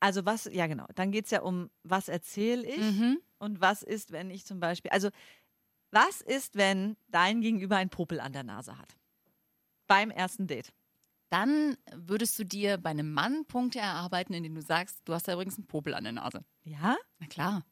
Also 0.00 0.24
was, 0.24 0.48
ja 0.52 0.66
genau, 0.66 0.86
dann 0.94 1.10
geht 1.10 1.24
es 1.24 1.30
ja 1.32 1.42
um, 1.42 1.70
was 1.82 2.08
erzähle 2.08 2.66
ich 2.66 2.78
Mhm. 2.78 3.18
und 3.38 3.60
was 3.60 3.82
ist, 3.82 4.12
wenn 4.12 4.30
ich 4.30 4.44
zum 4.46 4.60
Beispiel, 4.60 4.90
also 4.90 5.10
Was 5.90 6.20
ist, 6.20 6.54
wenn 6.56 6.96
dein 7.08 7.40
Gegenüber 7.40 7.76
ein 7.78 7.88
Popel 7.88 8.20
an 8.20 8.34
der 8.34 8.42
Nase 8.44 8.76
hat? 8.78 8.94
Beim 9.86 10.10
ersten 10.10 10.46
Date. 10.46 10.72
Dann 11.30 11.78
würdest 11.94 12.38
du 12.38 12.44
dir 12.44 12.76
bei 12.76 12.90
einem 12.90 13.10
Mann 13.12 13.46
Punkte 13.46 13.78
erarbeiten, 13.78 14.34
indem 14.34 14.54
du 14.54 14.60
sagst, 14.60 15.00
du 15.06 15.14
hast 15.14 15.26
da 15.28 15.32
übrigens 15.32 15.56
einen 15.56 15.66
Popel 15.66 15.94
an 15.94 16.04
der 16.04 16.12
Nase. 16.12 16.44
Ja? 16.64 16.96
Na 17.18 17.26
klar. 17.26 17.64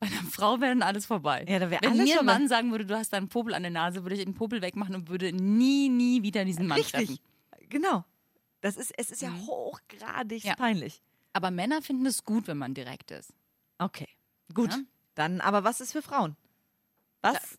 Bei 0.00 0.06
einer 0.06 0.22
Frau 0.30 0.60
wäre 0.62 0.70
dann 0.72 0.80
alles 0.82 1.04
vorbei. 1.04 1.44
Ja, 1.46 1.58
da 1.58 1.68
wäre 1.70 1.82
Wenn 1.82 1.92
alles 1.92 2.04
mir 2.04 2.20
ein. 2.20 2.24
Mann 2.26 2.48
sagen 2.48 2.70
würde, 2.70 2.86
du 2.86 2.96
hast 2.96 3.12
da 3.12 3.18
einen 3.18 3.28
Popel 3.28 3.52
an 3.52 3.62
der 3.62 3.70
Nase, 3.70 4.02
würde 4.02 4.14
ich 4.16 4.24
den 4.24 4.34
Popel 4.34 4.62
wegmachen 4.62 4.94
und 4.94 5.08
würde 5.10 5.30
nie, 5.34 5.90
nie 5.90 6.22
wieder 6.22 6.42
diesen 6.46 6.66
Mann 6.66 6.80
treffen. 6.80 6.96
Richtig. 7.18 7.20
Genau. 7.68 8.02
Das 8.62 8.76
ist, 8.78 8.92
es 8.98 9.10
ist 9.10 9.20
ja 9.20 9.30
hochgradig 9.46 10.42
Ja. 10.44 10.54
peinlich. 10.54 11.02
Aber 11.36 11.50
Männer 11.50 11.82
finden 11.82 12.06
es 12.06 12.24
gut, 12.24 12.46
wenn 12.46 12.56
man 12.56 12.72
direkt 12.72 13.10
ist. 13.10 13.30
Okay. 13.78 14.08
Gut. 14.54 14.70
Ja. 14.72 14.78
Dann, 15.16 15.42
aber 15.42 15.64
was 15.64 15.82
ist 15.82 15.92
für 15.92 16.00
Frauen? 16.00 16.34
Was? 17.20 17.58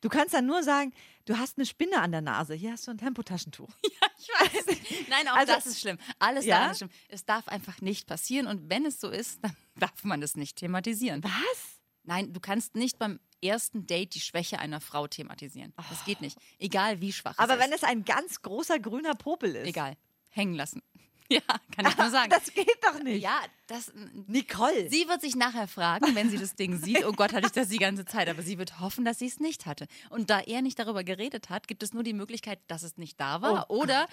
Du 0.00 0.08
kannst 0.08 0.34
dann 0.34 0.46
nur 0.46 0.62
sagen, 0.62 0.92
du 1.24 1.36
hast 1.38 1.56
eine 1.58 1.66
Spinne 1.66 2.00
an 2.00 2.12
der 2.12 2.20
Nase. 2.20 2.54
Hier 2.54 2.70
hast 2.72 2.86
du 2.86 2.92
ein 2.92 2.98
Tempotaschentuch. 2.98 3.70
Ich 4.16 4.28
weiß. 4.28 4.78
Nein, 5.10 5.28
auch 5.28 5.36
Also- 5.36 5.52
das 5.52 5.66
ist 5.66 5.80
schlimm. 5.80 5.98
Alles 6.18 6.46
Ja? 6.46 6.70
ist 6.70 6.78
schlimm. 6.78 6.90
Es 7.08 7.26
darf 7.26 7.46
einfach 7.48 7.80
nicht 7.82 8.06
passieren 8.06 8.46
und 8.46 8.70
wenn 8.70 8.86
es 8.86 8.98
so 9.00 9.10
ist, 9.10 9.42
dann 9.44 9.54
darf 9.76 10.02
man 10.04 10.22
es 10.22 10.34
nicht 10.36 10.56
thematisieren. 10.56 11.22
Was? 11.24 11.80
Nein, 12.04 12.32
du 12.32 12.40
kannst 12.40 12.74
nicht 12.74 12.98
beim 12.98 13.18
ersten 13.42 13.86
Date 13.86 14.14
die 14.14 14.20
Schwäche 14.20 14.60
einer 14.60 14.80
Frau 14.80 15.08
thematisieren. 15.08 15.74
Das 15.90 16.04
geht 16.06 16.20
nicht. 16.22 16.38
Egal 16.58 17.00
wie 17.02 17.12
schwach 17.12 17.36
Aber 17.38 17.54
es 17.54 17.60
wenn 17.60 17.72
ist. 17.72 17.82
es 17.82 17.84
ein 17.84 18.04
ganz 18.06 18.40
großer 18.40 18.78
grüner 18.78 19.14
Popel 19.14 19.56
ist. 19.56 19.66
Egal. 19.68 19.96
Hängen 20.30 20.54
lassen. 20.54 20.80
Ja, 21.30 21.40
kann 21.74 21.86
ich 21.86 21.96
nur 21.96 22.10
sagen. 22.10 22.30
Das 22.30 22.52
geht 22.52 22.78
doch 22.82 23.02
nicht. 23.02 23.22
ja, 23.22 23.40
das. 23.66 23.92
Nicole. 24.26 24.90
Sie 24.90 25.08
wird 25.08 25.22
sich 25.22 25.34
nachher 25.34 25.66
fragen, 25.66 26.14
wenn 26.14 26.28
sie 26.28 26.36
das 26.38 26.54
Ding 26.54 26.76
sieht, 26.82 27.04
oh 27.06 27.12
Gott, 27.12 27.32
hatte 27.32 27.46
ich 27.46 27.52
das 27.52 27.68
die 27.68 27.78
ganze 27.78 28.04
Zeit. 28.04 28.28
Aber 28.28 28.42
sie 28.42 28.58
wird 28.58 28.78
hoffen, 28.80 29.06
dass 29.06 29.18
sie 29.20 29.26
es 29.26 29.40
nicht 29.40 29.64
hatte. 29.64 29.86
Und 30.10 30.28
da 30.28 30.40
er 30.40 30.60
nicht 30.60 30.78
darüber 30.78 31.02
geredet 31.02 31.48
hat, 31.48 31.66
gibt 31.66 31.82
es 31.82 31.94
nur 31.94 32.02
die 32.02 32.12
Möglichkeit, 32.12 32.60
dass 32.66 32.82
es 32.82 32.98
nicht 32.98 33.18
da 33.18 33.40
war 33.40 33.66
Oh 33.70 33.76
oder 33.80 34.06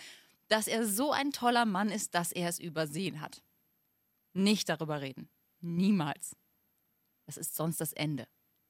dass 0.48 0.68
er 0.68 0.86
so 0.86 1.12
ein 1.12 1.32
toller 1.32 1.66
Mann 1.66 1.90
ist, 1.90 2.16
dass 2.16 2.32
er 2.32 2.48
es 2.48 2.60
übersehen 2.60 3.20
hat. 3.22 3.42
Nicht 4.34 4.70
darüber 4.70 5.02
reden. 5.02 5.30
Niemals. 5.60 6.36
Das 7.26 7.38
ist 7.38 7.56
sonst 7.56 7.80
das 7.82 7.94
Ende. 7.94 8.28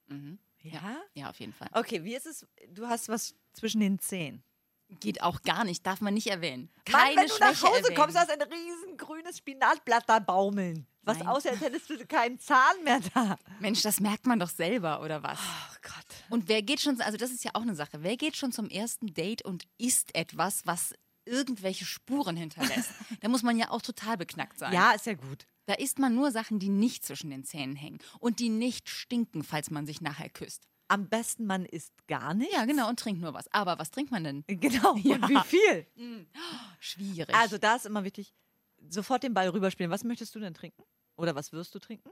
Mhm. 0.08 0.40
ja? 0.62 0.98
Ja, 1.14 1.30
auf 1.30 1.40
jeden 1.40 1.54
Fall. 1.54 1.70
Okay, 1.74 2.04
wie 2.04 2.16
ist 2.16 2.26
es? 2.26 2.46
Du 2.70 2.88
hast 2.88 3.08
was 3.10 3.36
zwischen 3.54 3.82
den 3.82 4.00
Zehen. 4.00 4.44
Geht 5.00 5.24
auch 5.24 5.42
gar 5.44 5.64
nicht, 5.64 5.86
darf 5.86 6.02
man 6.02 6.14
nicht 6.14 6.28
erwähnen. 6.28 6.70
Mann, 6.92 7.02
Keine 7.02 7.22
wenn 7.22 7.28
du 7.28 7.34
Schwäche 7.34 7.42
nach 7.42 7.64
Hause 7.64 7.78
erwähnen. 7.84 7.96
kommst, 7.96 8.18
hast 8.18 8.30
du 8.30 8.34
ein 8.34 8.42
riesen 8.42 8.98
grünes 8.98 9.38
Spinatblatt 9.38 10.04
da 10.08 10.20
baumeln. 10.20 10.86
Was 11.04 11.18
Nein. 11.18 11.28
aussieht, 11.30 11.52
als 11.54 11.62
hättest 11.62 11.90
du 11.90 12.06
keinen 12.06 12.40
Zahn 12.40 12.84
mehr 12.84 13.00
da. 13.14 13.38
Mensch, 13.60 13.82
das 13.82 14.00
merkt 14.00 14.28
man 14.28 14.40
doch 14.40 14.50
selber, 14.50 15.02
oder 15.02 15.24
was? 15.24 15.40
Oh 15.40 15.76
Gott. 15.82 16.24
Und 16.30 16.48
wer 16.48 16.62
geht 16.62 16.80
schon, 16.80 17.02
also 17.02 17.18
das 17.18 17.32
ist 17.32 17.44
ja 17.44 17.52
auch 17.56 17.62
eine 17.64 17.74
Sache, 17.76 18.04
wer 18.04 18.18
geht 18.18 18.36
schon 18.36 18.52
zum 18.52 18.70
ersten 18.70 19.14
Date 19.14 19.44
und 19.44 19.66
isst 19.80 20.14
etwas, 20.14 20.62
was 20.68 20.94
irgendwelche 21.26 21.86
Spuren 21.86 22.36
hinterlässt? 22.36 22.92
da 23.22 23.30
muss 23.30 23.42
man 23.42 23.58
ja 23.58 23.72
auch 23.72 23.82
total 23.82 24.18
beknackt 24.18 24.60
sein. 24.60 24.74
Ja, 24.74 24.92
ist 24.92 25.08
ja 25.08 25.16
gut. 25.16 25.48
Da 25.66 25.74
isst 25.74 25.98
man 26.00 26.14
nur 26.14 26.32
Sachen, 26.32 26.60
die 26.60 26.70
nicht 26.70 27.04
zwischen 27.06 27.30
den 27.32 27.46
Zähnen 27.46 27.76
hängen 27.76 28.00
und 28.20 28.40
die 28.40 28.50
nicht 28.50 28.90
stinken, 28.90 29.44
falls 29.44 29.72
man 29.72 29.86
sich 29.86 30.02
nachher 30.02 30.30
küsst. 30.30 30.68
Am 30.92 31.08
besten 31.08 31.46
man 31.46 31.64
isst 31.66 31.94
gar 32.08 32.34
nicht. 32.34 32.52
Ja, 32.52 32.66
genau, 32.66 32.90
und 32.90 33.00
trinkt 33.00 33.22
nur 33.22 33.34
was. 33.34 33.48
Aber 33.54 33.80
was 33.80 33.92
trinkt 33.92 34.12
man 34.12 34.24
denn? 34.26 34.44
Genau. 34.48 34.92
Und 34.94 35.06
Ja. 35.06 35.30
wie 35.30 35.40
viel? 35.46 35.88
Schwierig. 36.80 37.34
Also 37.34 37.58
da 37.58 37.76
ist 37.78 37.86
immer 37.86 38.04
wichtig, 38.04 38.34
sofort 38.90 39.24
den 39.24 39.34
Ball 39.34 39.48
rüberspielen. 39.48 39.90
Was 39.90 40.04
möchtest 40.04 40.36
du 40.36 40.40
denn 40.40 40.54
trinken? 40.54 40.84
Oder 41.16 41.34
was 41.34 41.54
wirst 41.54 41.74
du 41.76 41.80
trinken? 41.80 42.10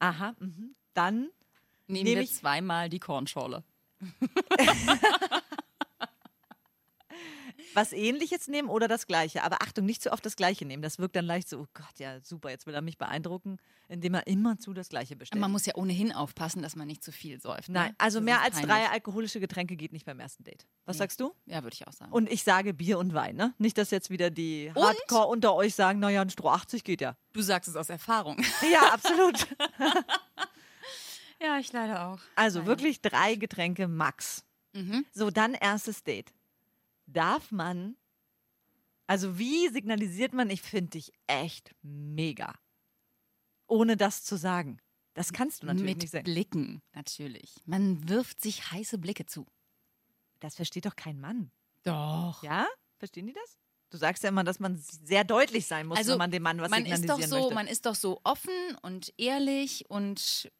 Aha, 0.00 0.34
mhm. 0.40 0.74
dann 0.94 1.28
nehmen 1.86 2.04
nehm 2.04 2.16
wir 2.16 2.20
ich- 2.22 2.32
zweimal 2.34 2.88
die 2.88 2.98
Kornschorle. 2.98 3.62
was 7.74 7.92
ähnliches 7.92 8.48
nehmen 8.48 8.68
oder 8.68 8.88
das 8.88 9.06
gleiche. 9.06 9.42
Aber 9.42 9.62
Achtung, 9.62 9.84
nicht 9.86 10.02
zu 10.02 10.12
oft 10.12 10.24
das 10.24 10.36
gleiche 10.36 10.64
nehmen. 10.64 10.82
Das 10.82 10.98
wirkt 10.98 11.16
dann 11.16 11.24
leicht 11.24 11.48
so, 11.48 11.60
oh 11.60 11.66
Gott, 11.74 11.98
ja 11.98 12.20
super, 12.20 12.50
jetzt 12.50 12.66
will 12.66 12.74
er 12.74 12.82
mich 12.82 12.98
beeindrucken, 12.98 13.58
indem 13.88 14.14
er 14.14 14.26
immerzu 14.26 14.72
das 14.72 14.88
gleiche 14.88 15.16
bestellt. 15.16 15.40
Man 15.40 15.50
muss 15.52 15.66
ja 15.66 15.74
ohnehin 15.76 16.12
aufpassen, 16.12 16.62
dass 16.62 16.76
man 16.76 16.86
nicht 16.86 17.02
zu 17.02 17.12
viel 17.12 17.40
säuft. 17.40 17.68
Ne? 17.68 17.74
Nein, 17.80 17.94
also 17.98 18.18
Das 18.18 18.24
mehr 18.24 18.40
als 18.42 18.60
drei 18.60 18.88
alkoholische 18.88 19.40
Getränke 19.40 19.76
geht 19.76 19.92
nicht 19.92 20.06
beim 20.06 20.20
ersten 20.20 20.44
Date. 20.44 20.66
Was 20.84 20.96
Nee. 20.96 20.98
sagst 21.00 21.20
du? 21.20 21.34
Ja, 21.46 21.62
würde 21.62 21.74
ich 21.74 21.86
auch 21.86 21.92
sagen. 21.92 22.12
Und 22.12 22.30
ich 22.30 22.42
sage 22.44 22.74
Bier 22.74 22.98
und 22.98 23.14
Wein, 23.14 23.36
ne? 23.36 23.54
Nicht, 23.58 23.78
dass 23.78 23.90
jetzt 23.90 24.10
wieder 24.10 24.30
die 24.30 24.72
Hardcore 24.74 25.26
unter 25.26 25.54
euch 25.54 25.74
sagen, 25.74 25.98
naja, 26.00 26.22
ein 26.22 26.30
Stroh 26.30 26.50
80 26.50 26.84
geht 26.84 27.00
ja. 27.00 27.16
du 27.32 27.40
sagst 27.42 27.68
es 27.68 27.76
aus 27.76 27.88
Erfahrung. 27.88 28.36
Ja, 28.72 28.92
absolut. 28.92 29.46
ja, 31.40 31.58
ich 31.58 31.72
leider 31.72 32.08
auch. 32.08 32.18
Also 32.36 32.60
Naja. 32.60 32.68
wirklich 32.68 33.00
drei 33.00 33.34
Getränke 33.34 33.88
max. 33.88 34.44
Mhm. 34.72 35.04
So, 35.12 35.30
dann 35.30 35.54
erstes 35.54 36.02
Date. 36.04 36.32
Darf 37.12 37.50
man, 37.50 37.96
also 39.06 39.38
wie 39.38 39.68
signalisiert 39.68 40.32
man, 40.32 40.50
ich 40.50 40.62
finde 40.62 40.90
dich 40.90 41.12
echt 41.26 41.74
mega, 41.82 42.54
ohne 43.66 43.96
das 43.96 44.24
zu 44.24 44.36
sagen? 44.36 44.78
Das 45.14 45.32
kannst 45.32 45.62
du 45.62 45.66
natürlich 45.66 45.90
Mit 45.90 46.02
nicht 46.02 46.10
sagen. 46.10 46.24
Blicken, 46.24 46.82
natürlich. 46.94 47.56
Man 47.66 48.08
wirft 48.08 48.40
sich 48.40 48.70
heiße 48.72 48.98
Blicke 48.98 49.26
zu. 49.26 49.46
Das 50.40 50.56
versteht 50.56 50.86
doch 50.86 50.96
kein 50.96 51.20
Mann. 51.20 51.52
Doch. 51.82 52.42
Ja? 52.42 52.66
Verstehen 52.98 53.26
die 53.26 53.34
das? 53.34 53.58
Du 53.90 53.98
sagst 53.98 54.22
ja 54.22 54.30
immer, 54.30 54.42
dass 54.42 54.58
man 54.58 54.78
sehr 54.78 55.22
deutlich 55.22 55.66
sein 55.66 55.86
muss, 55.86 55.98
wenn 56.06 56.16
man 56.16 56.30
dem 56.30 56.42
Mann 56.42 56.58
was 56.58 56.72
Also, 56.72 56.82
man 56.82 56.90
ist 56.90 57.00
signalisieren 57.00 57.30
doch 57.30 57.36
so, 57.36 57.42
möchte. 57.42 57.54
Man 57.54 57.66
ist 57.66 57.86
doch 57.86 57.94
so 57.94 58.20
offen 58.24 58.54
und 58.80 59.12
ehrlich 59.18 59.84
und 59.90 60.50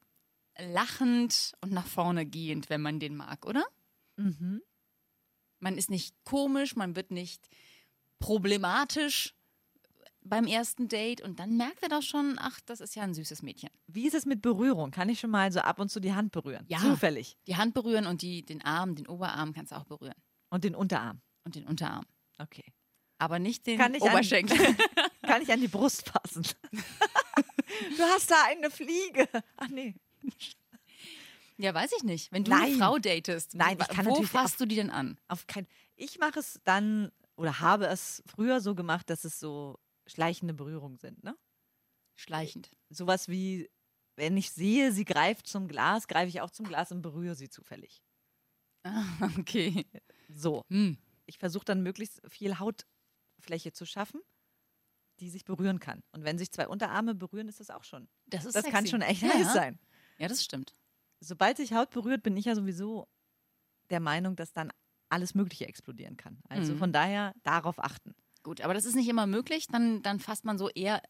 lachend 0.59 1.55
und 1.63 1.73
nach 1.73 1.87
vorne 1.87 2.27
gehend, 2.27 2.69
wenn 2.69 2.83
man 2.83 3.01
den 3.01 3.17
mag, 3.17 3.47
oder? 3.47 3.65
mhm. 4.17 4.61
Man 5.63 5.79
ist 5.79 5.91
nicht 5.91 6.15
komisch, 6.25 6.75
man 6.75 6.97
wird 6.97 7.13
nicht 7.13 7.49
problematisch 8.19 9.35
beim 10.25 10.47
ersten 10.47 10.89
Date 10.89 11.21
und 11.21 11.39
dann 11.39 11.57
merkt 11.57 11.83
er 11.83 11.89
doch 11.89 12.03
schon, 12.03 12.37
ach, 12.39 12.61
das 12.67 12.81
ist 12.81 12.97
ja 12.97 13.03
ein 13.05 13.15
süßes 13.15 13.43
Mädchen. 13.43 13.71
Wie 13.87 14.07
ist 14.07 14.15
es 14.15 14.27
mit 14.27 14.43
Berührung? 14.43 14.91
Kann 14.91 15.09
ich 15.09 15.21
schon 15.21 15.31
mal 15.31 15.53
so 15.53 15.61
ab 15.61 15.79
und 15.79 15.89
zu 15.91 16.01
die 16.01 16.13
Hand 16.15 16.33
berühren? 16.33 16.65
Ja. 16.69 16.79
Zufällig. 16.79 17.37
Die 17.47 17.57
Hand 17.57 17.75
berühren 17.75 18.07
und 18.07 18.23
die, 18.23 18.45
den 18.45 18.63
Arm, 18.65 18.97
den 18.97 19.07
Oberarm 19.07 19.53
kannst 19.53 19.71
du 19.73 19.77
auch 19.77 19.85
berühren. 19.85 20.15
Und 20.51 20.65
den 20.65 20.75
Unterarm. 20.75 21.21
Und 21.45 21.55
den 21.55 21.65
Unterarm. 21.67 22.07
Okay. 22.39 22.65
Aber 23.19 23.39
nicht 23.39 23.67
den 23.67 23.79
Kann 23.79 23.95
ich 23.95 24.03
an- 24.03 24.11
Oberschenkel. 24.11 24.59
Kann 25.23 25.43
ich 25.43 25.53
an 25.53 25.61
die 25.61 25.69
Brust 25.69 26.09
fassen? 26.09 26.43
du 26.73 28.03
hast 28.03 28.31
da 28.33 28.37
eine 28.49 28.69
Fliege. 28.71 29.29
Ach 29.57 29.69
nee. 29.69 29.95
ja, 31.59 31.75
weiß 31.75 31.93
ich 31.97 32.03
nicht. 32.05 32.33
Wenn 32.33 32.45
du 32.45 32.51
Nein. 32.51 32.63
eine 32.63 32.77
Frau 32.77 32.99
datest, 32.99 33.55
Nein, 33.55 33.79
ich 33.81 33.89
kann 33.89 34.07
wo 34.07 34.23
fasst 34.23 34.61
du 34.61 34.67
die 34.67 34.77
denn 34.77 34.91
an? 34.91 35.19
Auf 35.29 35.47
kein. 35.47 35.67
Ich 35.97 36.19
mache 36.19 36.41
es 36.41 36.61
dann 36.65 37.11
oder 37.37 37.61
habe 37.61 37.87
es 37.87 38.23
früher 38.27 38.61
so 38.61 38.75
gemacht, 38.75 39.11
dass 39.11 39.25
es 39.25 39.39
so 39.39 39.79
schleichende 40.07 40.55
Berührungen 40.55 40.99
sind, 40.99 41.23
ne? 41.25 41.37
Schleichend. 42.17 42.71
Sowas 42.91 43.29
wie, 43.29 43.71
wenn 44.17 44.37
ich 44.37 44.51
sehe, 44.53 44.93
sie 44.93 45.05
greift 45.05 45.47
zum 45.47 45.69
Glas, 45.69 46.09
greife 46.09 46.29
ich 46.29 46.41
auch 46.41 46.51
zum 46.51 46.67
Glas 46.67 46.93
und 46.93 47.03
berühre 47.03 47.35
sie 47.35 47.49
zufällig. 47.49 48.03
Ah, 48.85 49.05
okay. 49.39 49.87
So. 50.29 50.65
Hm. 50.69 50.99
Ich 51.27 51.39
versuche 51.39 51.65
dann 51.65 51.83
möglichst 51.83 52.21
viel 52.29 52.59
Hautfläche 52.59 53.73
zu 53.73 53.87
schaffen, 53.87 54.21
die 55.21 55.31
sich 55.31 55.45
berühren 55.45 55.79
kann. 55.79 56.03
Und 56.13 56.25
wenn 56.25 56.37
sich 56.39 56.51
zwei 56.51 56.69
Unterarme 56.69 57.15
berühren, 57.15 57.49
ist 57.49 57.61
das 57.61 57.71
auch 57.71 57.85
schon. 57.85 58.09
Das 58.27 58.45
ist 58.45 58.55
Das 58.57 58.65
kann 58.65 58.85
sexy. 58.85 58.91
schon 58.91 59.03
echt 59.03 59.23
ja. 59.23 59.29
nice 59.29 59.53
sein. 59.53 59.79
Ja, 60.19 60.29
das 60.29 60.45
stimmt. 60.45 60.75
Sobald 61.25 61.57
sich 61.57 61.73
Haut 61.73 61.91
berührt, 61.91 62.23
bin 62.23 62.37
ich 62.37 62.47
ja 62.47 62.55
sowieso 62.55 63.09
der 63.91 64.01
Meinung, 64.01 64.37
dass 64.37 64.53
dann 64.53 64.73
alles 65.09 65.35
Mögliche 65.35 65.67
explodieren 65.67 66.17
kann. 66.17 66.39
Also 66.49 66.73
Mhm. 66.75 66.79
von 66.79 66.93
daher 66.93 67.35
darauf 67.43 67.79
achten. 67.79 68.15
Gut, 68.43 68.61
aber 68.61 68.75
das 68.75 68.85
ist 68.85 68.95
nicht 68.97 69.09
immer 69.09 69.27
möglich. 69.27 69.67
Dann, 69.69 70.03
dann 70.03 70.19
fasst 70.19 70.45
man 70.45 70.59
so 70.59 70.69
eher 70.71 71.03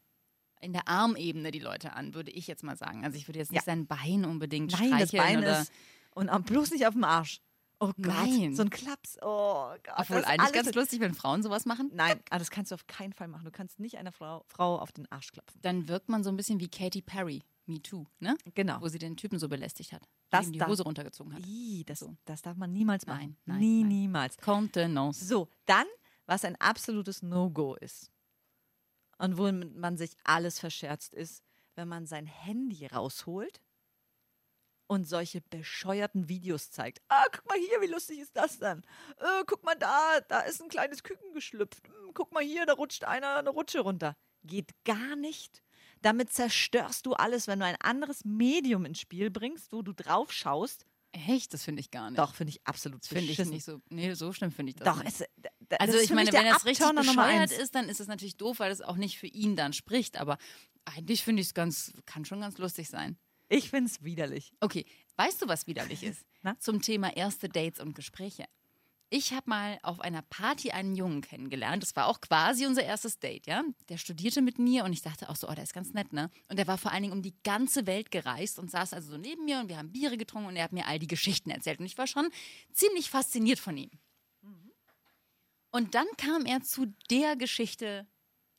in 0.61 0.73
der 0.73 0.87
Armebene 0.89 1.51
die 1.51 1.59
Leute 1.61 1.93
an, 1.95 2.15
würde 2.15 2.31
ich 2.31 2.47
jetzt 2.47 2.63
mal 2.63 2.77
sagen. 2.77 3.05
Also 3.05 3.17
ich 3.17 3.27
würde 3.29 3.39
jetzt 3.39 3.53
nicht 3.53 3.61
Ja. 3.63 3.65
sein 3.65 3.87
Bein 3.87 4.25
unbedingt 4.25 4.73
Nein, 4.73 4.91
das 4.99 5.09
streicheln 5.09 5.23
Bein 5.23 5.39
oder 5.39 5.61
ist. 5.63 5.73
Und 6.15 6.29
am- 6.29 6.43
bloß 6.45 6.71
nicht 6.73 6.87
auf 6.87 6.95
dem 6.95 7.05
Arsch. 7.05 7.41
Oh 7.81 7.87
Gott, 7.87 7.97
Nein. 8.07 8.55
so 8.55 8.63
ein 8.63 8.71
Klaps. 8.71 9.17
Oh 9.23 9.71
Gott. 9.83 9.95
Obwohl 9.97 10.19
das 10.19 10.27
eigentlich 10.27 10.53
ganz 10.53 10.73
lustig, 10.75 11.01
wenn 11.01 11.15
Frauen 11.15 11.43
sowas 11.43 11.65
machen. 11.67 11.91
Nein, 11.95 12.21
ah, 12.31 12.39
das 12.39 12.51
kannst 12.51 12.71
du 12.71 12.75
auf 12.77 12.87
keinen 12.87 13.13
Fall 13.13 13.27
machen. 13.27 13.45
Du 13.45 13.51
kannst 13.51 13.81
nicht 13.81 13.99
einer 13.99 14.13
Frau, 14.13 14.45
Frau 14.47 14.79
auf 14.79 14.93
den 14.93 15.11
Arsch 15.11 15.33
klopfen. 15.33 15.61
Dann 15.63 15.89
wirkt 15.89 16.09
man 16.09 16.23
so 16.23 16.31
ein 16.31 16.37
bisschen 16.37 16.61
wie 16.61 16.69
Katy 16.69 17.03
Perry, 17.03 17.43
Me 17.67 17.81
Too, 17.81 18.07
ne? 18.19 18.37
Genau. 18.55 18.81
Wo 18.81 18.89
sie 18.89 18.99
den 18.99 19.17
Typen 19.17 19.39
so 19.39 19.49
belästigt 19.49 19.93
hat. 19.93 20.09
Das 20.31 20.47
ihm 20.47 20.53
die 20.53 20.63
Hose 20.63 20.83
runtergezogen 20.83 21.35
hat. 21.35 21.47
Ih, 21.47 21.85
das, 21.85 22.01
So. 22.01 22.17
das 22.25 22.43
darf 22.43 22.57
man 22.57 22.73
niemals 22.73 23.07
machen. 23.07 23.37
Nein, 23.45 23.57
nein, 23.57 23.59
Nie, 23.61 23.81
nein. 23.83 23.89
niemals. 23.89 24.37
Contenance. 24.39 25.25
So, 25.27 25.49
dann, 25.67 25.87
was 26.27 26.45
ein 26.45 26.57
absolutes 26.61 27.23
No-Go 27.23 27.75
ist 27.77 28.11
und 29.19 29.39
womit 29.39 29.77
man 29.77 29.97
sich 29.97 30.17
alles 30.25 30.59
verscherzt 30.59 31.15
ist, 31.15 31.45
wenn 31.77 31.89
man 31.89 32.07
sein 32.07 32.27
Handy 32.27 32.87
rausholt 32.87 33.63
und 34.89 35.09
solche 35.09 35.41
bescheuerten 35.41 36.29
Videos 36.29 36.71
zeigt. 36.71 37.01
Ah, 37.09 37.25
guck 37.33 37.47
mal 37.49 37.59
hier, 37.59 37.81
wie 37.81 37.87
lustig 37.87 38.19
ist 38.19 38.37
das 38.37 38.59
dann? 38.59 38.83
Äh, 39.19 39.45
guck 39.47 39.63
mal 39.65 39.77
da, 39.77 40.21
da 40.29 40.41
ist 40.41 40.61
ein 40.63 40.69
kleines 40.69 41.03
Küken 41.03 41.33
geschlüpft. 41.33 41.87
Hm, 41.89 42.13
guck 42.15 42.33
mal 42.33 42.43
hier, 42.43 42.67
da 42.67 42.75
rutscht 42.75 43.05
einer 43.05 43.37
eine 43.37 43.51
Rutsche 43.51 43.81
runter. 43.81 44.17
Geht 44.45 44.71
gar 44.85 45.15
nicht. 45.17 45.63
Damit 46.03 46.33
zerstörst 46.33 47.07
du 47.07 47.15
alles, 47.15 47.47
wenn 47.47 47.61
du 47.61 47.65
ein 47.67 47.77
anderes 47.81 48.25
Medium 48.25 48.85
ins 48.85 49.01
Spiel 49.01 49.31
bringst, 49.31 49.73
wo 49.73 49.83
du 49.83 49.93
drauf 49.93 50.33
schaust. 50.33 50.85
Echt? 51.13 51.53
Das 51.53 51.63
finde 51.65 51.81
ich 51.81 51.91
gar 51.91 52.11
nicht. 52.11 52.19
Doch, 52.19 52.35
finde 52.35 52.51
ich 52.51 52.67
absolut 52.67 53.05
finde 53.05 53.31
ich 53.33 53.39
nicht 53.39 53.65
so. 53.65 53.81
Nee, 53.91 54.15
so 54.15 54.33
schlimm 54.33 54.51
finde 54.51 54.71
ich 54.71 54.77
das 54.77 54.87
Doch, 54.89 55.03
nicht. 55.05 55.21
es, 55.21 55.27
da- 55.37 55.51
das 55.69 55.81
Also 55.81 55.99
ich 55.99 56.11
meine, 56.11 56.33
wenn 56.33 56.47
das 56.47 56.65
richtig 56.65 56.87
bescheuert 56.95 57.53
ist, 57.53 57.75
dann 57.75 57.89
ist 57.89 58.01
es 58.01 58.07
natürlich 58.09 58.37
doof, 58.37 58.59
weil 58.61 58.73
es 58.73 58.81
auch 58.81 58.97
nicht 58.97 59.19
für 59.19 59.27
ihn 59.27 59.55
dann 59.55 59.73
spricht. 59.75 60.19
Aber 60.19 60.39
eigentlich 60.87 61.23
finde 61.23 61.43
ich 61.43 61.49
es 61.49 61.55
ganz, 61.55 61.93
kann 62.07 62.25
schon 62.25 62.41
ganz 62.41 62.57
lustig 62.59 62.89
sein. 62.89 63.19
Ich 63.51 63.69
finde 63.69 63.91
es 63.91 64.03
widerlich. 64.03 64.55
Okay, 64.61 64.87
weißt 65.17 65.43
du, 65.43 65.49
was 65.49 65.67
widerlich 65.67 66.03
ist? 66.03 66.25
Zum 66.59 66.81
Thema 66.81 67.15
erste 67.15 67.49
Dates 67.51 67.79
und 67.81 67.95
Gespräche. 67.95 68.47
Ich 69.15 69.35
habe 69.35 69.51
mal 69.51 69.79
auf 69.83 70.01
einer 70.01 70.23
Party 70.23 70.71
einen 70.71 70.95
Jungen 70.95 71.21
kennengelernt. 71.21 71.83
Das 71.83 71.95
war 71.97 72.07
auch 72.07 72.23
quasi 72.23 72.65
unser 72.65 72.83
erstes 72.83 73.19
Date, 73.19 73.47
ja. 73.47 73.63
Der 73.91 73.99
studierte 73.99 74.41
mit 74.41 74.59
mir 74.59 74.85
und 74.87 74.95
ich 74.95 75.03
dachte 75.03 75.29
auch 75.29 75.37
so, 75.37 75.51
oh, 75.51 75.55
der 75.55 75.65
ist 75.65 75.75
ganz 75.75 75.93
nett, 75.93 76.15
ne? 76.15 76.31
Und 76.49 76.59
der 76.59 76.67
war 76.67 76.79
vor 76.79 76.93
allen 76.93 77.03
Dingen 77.03 77.13
um 77.13 77.21
die 77.21 77.35
ganze 77.45 77.87
Welt 77.87 78.11
gereist 78.11 78.59
und 78.59 78.71
saß 78.71 78.95
also 78.95 79.11
so 79.11 79.19
neben 79.19 79.45
mir 79.45 79.61
und 79.61 79.69
wir 79.69 79.77
haben 79.77 79.93
Biere 79.93 80.17
getrunken 80.17 80.49
und 80.49 80.57
er 80.57 80.65
hat 80.65 80.73
mir 80.73 80.87
all 80.87 80.99
die 80.99 81.09
Geschichten 81.09 81.51
erzählt. 81.51 81.79
Und 81.79 81.85
ich 81.85 81.99
war 81.99 82.07
schon 82.07 82.31
ziemlich 82.73 83.11
fasziniert 83.11 83.59
von 83.59 83.77
ihm. 83.77 83.91
Und 85.73 85.95
dann 85.95 86.07
kam 86.17 86.47
er 86.47 86.63
zu 86.63 86.87
der 87.11 87.37
Geschichte 87.37 88.07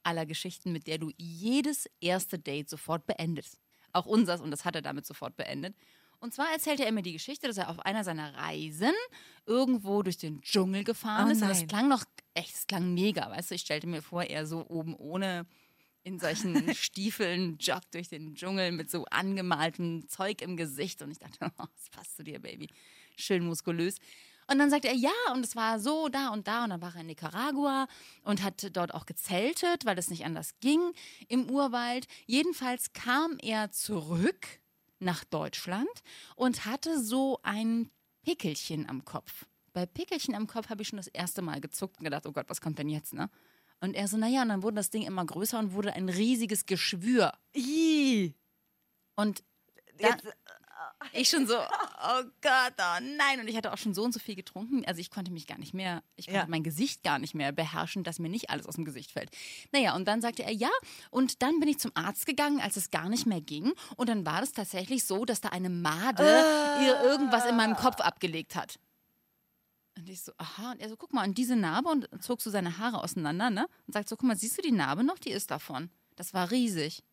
aller 0.03 0.27
Geschichten, 0.27 0.71
mit 0.71 0.85
der 0.85 0.99
du 0.99 1.09
jedes 1.17 1.89
erste 1.99 2.37
Date 2.37 2.69
sofort 2.69 3.07
beendest. 3.07 3.57
Auch 3.91 4.05
unseres, 4.05 4.39
und 4.39 4.51
das 4.51 4.65
hat 4.65 4.75
er 4.75 4.83
damit 4.83 5.07
sofort 5.07 5.35
beendet. 5.35 5.75
Und 6.23 6.33
zwar 6.33 6.49
erzählte 6.53 6.85
er 6.85 6.93
mir 6.93 7.01
die 7.01 7.11
Geschichte, 7.11 7.47
dass 7.47 7.57
er 7.57 7.69
auf 7.69 7.81
einer 7.81 8.05
seiner 8.05 8.33
Reisen 8.33 8.93
irgendwo 9.45 10.03
durch 10.03 10.17
den 10.17 10.41
Dschungel 10.41 10.85
gefahren 10.85 11.27
Oh 11.27 11.31
ist. 11.31 11.41
Und 11.41 11.49
das 11.49 11.67
klang 11.67 11.89
noch, 11.89 12.05
echt, 12.33 12.53
das 12.53 12.65
klang 12.65 12.93
mega, 12.93 13.29
weißt 13.29 13.51
du? 13.51 13.55
Ich 13.55 13.61
stellte 13.61 13.87
mir 13.87 14.01
vor, 14.01 14.23
er 14.23 14.47
so 14.47 14.65
oben 14.69 14.95
ohne 14.95 15.45
in 16.03 16.19
solchen 16.19 16.55
Stiefeln 16.75 17.57
joggt 17.57 17.93
durch 17.93 18.07
den 18.07 18.35
Dschungel 18.35 18.71
mit 18.71 18.89
so 18.89 19.03
angemaltem 19.11 20.07
Zeug 20.07 20.41
im 20.41 20.55
Gesicht. 20.55 21.01
Und 21.01 21.11
ich 21.11 21.19
dachte, 21.19 21.39
oh, 21.59 21.65
das 21.75 21.89
passt 21.89 22.15
zu 22.15 22.23
dir, 22.23 22.39
Baby. 22.39 22.69
Schön 23.17 23.43
muskulös. 23.43 23.97
Und 24.49 24.59
dann 24.59 24.69
sagte 24.69 24.87
er, 24.87 24.95
ja, 24.95 25.11
und 25.33 25.43
es 25.43 25.57
war 25.57 25.77
so, 25.81 26.07
da 26.07 26.29
und 26.29 26.47
da. 26.47 26.63
Und 26.63 26.69
dann 26.69 26.81
war 26.81 26.95
er 26.95 27.01
in 27.01 27.07
Nicaragua 27.07 27.89
und 28.23 28.43
hat 28.43 28.65
dort 28.71 28.93
auch 28.93 29.05
gezeltet, 29.05 29.83
weil 29.83 29.99
es 29.99 30.09
nicht 30.09 30.23
anders 30.23 30.57
ging 30.61 30.93
im 31.27 31.49
Urwald. 31.49 32.07
Jedenfalls 32.27 32.93
kam 32.93 33.37
er 33.41 33.71
zurück 33.71 34.62
nach 35.03 35.23
Deutschland 35.23 35.89
und 36.35 36.65
hatte 36.65 36.99
so 37.01 37.39
ein 37.43 37.89
Pickelchen 38.23 38.89
am 38.89 39.05
Kopf. 39.05 39.45
Bei 39.73 39.85
Pickelchen 39.85 40.35
am 40.35 40.47
Kopf 40.47 40.69
habe 40.69 40.81
ich 40.81 40.87
schon 40.89 40.97
das 40.97 41.07
erste 41.07 41.41
Mal 41.41 41.61
gezuckt 41.61 41.97
und 41.99 42.03
gedacht, 42.05 42.25
oh 42.25 42.31
Gott, 42.31 42.49
was 42.49 42.61
kommt 42.61 42.79
denn 42.79 42.89
jetzt, 42.89 43.13
ne? 43.13 43.29
Und 43.81 43.95
er 43.95 44.07
so, 44.07 44.15
naja, 44.17 44.43
und 44.43 44.49
dann 44.49 44.63
wurde 44.63 44.75
das 44.75 44.91
Ding 44.91 45.01
immer 45.01 45.25
größer 45.25 45.59
und 45.59 45.73
wurde 45.73 45.93
ein 45.93 46.07
riesiges 46.07 46.65
Geschwür. 46.65 47.33
Ih, 47.53 48.33
Und 49.15 49.43
da, 49.97 50.09
jetzt, 50.09 50.25
ich 51.13 51.29
schon 51.29 51.47
so, 51.47 51.55
oh 51.57 52.23
Gott, 52.41 52.73
oh 52.79 52.99
nein. 53.17 53.39
Und 53.39 53.47
ich 53.47 53.55
hatte 53.55 53.71
auch 53.73 53.77
schon 53.77 53.93
so 53.93 54.03
und 54.03 54.13
so 54.13 54.19
viel 54.19 54.35
getrunken. 54.35 54.83
Also 54.85 55.01
ich 55.01 55.09
konnte 55.11 55.31
mich 55.31 55.47
gar 55.47 55.57
nicht 55.57 55.73
mehr, 55.73 56.03
ich 56.15 56.25
konnte 56.27 56.39
Ja. 56.41 56.47
mein 56.47 56.63
Gesicht 56.63 57.03
gar 57.03 57.19
nicht 57.19 57.33
mehr 57.35 57.51
beherrschen, 57.51 58.03
dass 58.03 58.19
mir 58.19 58.29
nicht 58.29 58.49
alles 58.49 58.65
aus 58.67 58.75
dem 58.75 58.85
Gesicht 58.85 59.11
fällt. 59.11 59.29
Naja, 59.71 59.95
und 59.95 60.05
dann 60.05 60.21
sagte 60.21 60.43
er 60.43 60.51
ja. 60.53 60.69
Und 61.11 61.41
dann 61.41 61.59
bin 61.59 61.69
ich 61.69 61.79
zum 61.79 61.91
Arzt 61.95 62.25
gegangen, 62.25 62.59
als 62.61 62.77
es 62.77 62.91
gar 62.91 63.09
nicht 63.09 63.25
mehr 63.25 63.41
ging. 63.41 63.73
Und 63.95 64.09
dann 64.09 64.25
war 64.25 64.41
es 64.43 64.51
tatsächlich 64.51 65.03
so, 65.05 65.25
dass 65.25 65.41
da 65.41 65.49
eine 65.49 65.69
Made 65.69 66.23
ihr 66.81 67.01
irgendwas 67.03 67.45
in 67.45 67.55
meinem 67.55 67.75
Kopf 67.75 67.99
abgelegt 67.99 68.55
hat. 68.55 68.79
Und 69.97 70.09
ich 70.09 70.21
so, 70.23 70.31
aha. 70.37 70.71
Und 70.71 70.81
er 70.81 70.89
so, 70.89 70.97
guck 70.97 71.13
mal, 71.13 71.27
und 71.27 71.37
diese 71.37 71.55
Narbe 71.55 71.89
und 71.89 72.09
zog 72.23 72.41
so 72.41 72.49
seine 72.49 72.77
Haare 72.79 73.03
auseinander, 73.03 73.49
ne? 73.49 73.67
Und 73.85 73.93
sagt 73.93 74.09
so, 74.09 74.15
guck 74.15 74.27
mal, 74.27 74.35
siehst 74.35 74.57
du 74.57 74.61
die 74.61 74.71
Narbe 74.71 75.03
noch? 75.03 75.19
Die 75.19 75.29
ist 75.31 75.51
davon. 75.51 75.91
Das 76.15 76.33
war 76.33 76.49
riesig. 76.51 77.03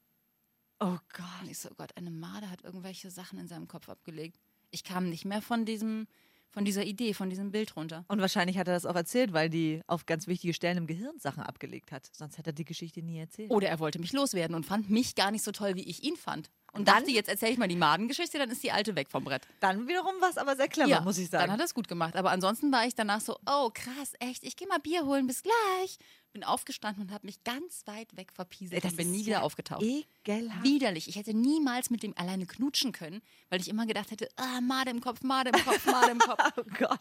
Oh 0.80 0.98
Gott. 1.12 1.48
Ich 1.50 1.58
so, 1.58 1.68
oh 1.70 1.74
Gott, 1.76 1.96
eine 1.96 2.10
Made 2.10 2.50
hat 2.50 2.64
irgendwelche 2.64 3.10
Sachen 3.10 3.38
in 3.38 3.46
seinem 3.46 3.68
Kopf 3.68 3.88
abgelegt. 3.88 4.38
Ich 4.70 4.84
kam 4.84 5.08
nicht 5.08 5.24
mehr 5.24 5.42
von 5.42 5.64
diesem, 5.64 6.06
von 6.50 6.64
dieser 6.64 6.84
Idee, 6.84 7.14
von 7.14 7.30
diesem 7.30 7.50
Bild 7.50 7.76
runter. 7.76 8.04
Und 8.08 8.20
wahrscheinlich 8.20 8.58
hat 8.58 8.68
er 8.68 8.74
das 8.74 8.86
auch 8.86 8.94
erzählt, 8.94 9.32
weil 9.32 9.50
die 9.50 9.82
auf 9.86 10.06
ganz 10.06 10.26
wichtige 10.26 10.54
Stellen 10.54 10.78
im 10.78 10.86
Gehirn 10.86 11.18
Sachen 11.18 11.42
abgelegt 11.42 11.92
hat. 11.92 12.08
Sonst 12.12 12.38
hätte 12.38 12.50
er 12.50 12.54
die 12.54 12.64
Geschichte 12.64 13.02
nie 13.02 13.18
erzählt. 13.18 13.50
Oder 13.50 13.68
er 13.68 13.78
wollte 13.78 13.98
mich 13.98 14.12
loswerden 14.12 14.54
und 14.54 14.66
fand 14.66 14.90
mich 14.90 15.14
gar 15.14 15.30
nicht 15.30 15.44
so 15.44 15.52
toll, 15.52 15.74
wie 15.76 15.88
ich 15.88 16.02
ihn 16.02 16.16
fand. 16.16 16.50
Und 16.72 16.86
Dann- 16.88 16.98
dachte, 17.00 17.10
jetzt 17.10 17.28
erzähle 17.28 17.52
ich 17.52 17.58
mal 17.58 17.68
die 17.68 17.76
Madengeschichte, 17.76 18.38
dann 18.38 18.50
ist 18.50 18.62
die 18.62 18.70
alte 18.72 18.94
weg 18.96 19.08
vom 19.10 19.24
Brett. 19.24 19.46
Dann 19.60 19.88
wiederum 19.88 20.14
war 20.20 20.30
es 20.30 20.36
aber 20.38 20.54
sehr 20.56 20.68
clever, 20.68 21.00
muss 21.00 21.18
ich 21.18 21.28
Dann 21.30 21.40
sagen. 21.40 21.52
hat 21.52 21.58
er 21.60 21.64
es 21.64 21.74
gut 21.74 21.88
gemacht. 21.88 22.14
Aber 22.16 22.30
ansonsten 22.30 22.70
war 22.72 22.86
ich 22.86 22.94
danach 22.94 23.20
so, 23.20 23.36
oh 23.46 23.70
krass, 23.74 24.12
echt, 24.20 24.44
ich 24.44 24.56
gehe 24.56 24.68
mal 24.68 24.78
Bier 24.78 25.04
holen, 25.04 25.26
bis 25.26 25.42
gleich. 25.42 25.98
Bin 26.32 26.44
aufgestanden 26.44 27.02
und 27.02 27.12
habe 27.12 27.26
mich 27.26 27.42
ganz 27.42 27.82
weit 27.88 28.16
weg 28.16 28.30
verpieselt 28.32 28.84
und 28.84 28.96
bin 28.96 29.10
nie 29.10 29.22
wieder 29.26 29.38
ja 29.38 29.40
aufgetaucht. 29.40 29.82
Ekelhaft. 29.82 30.62
Widerlich. 30.62 31.08
Ich 31.08 31.16
hätte 31.16 31.34
niemals 31.34 31.90
mit 31.90 32.04
dem 32.04 32.16
alleine 32.16 32.46
knutschen 32.46 32.92
können, 32.92 33.20
weil 33.48 33.60
ich 33.60 33.68
immer 33.68 33.84
gedacht 33.84 34.12
hätte, 34.12 34.28
ah, 34.36 34.60
Made 34.60 34.90
im 34.92 35.00
Kopf, 35.00 35.22
Made 35.22 35.50
im 35.50 35.64
Kopf, 35.64 35.84
Made 35.86 36.12
im 36.12 36.18
Kopf. 36.20 36.38
Oh 36.56 36.62
Gott. 36.78 37.00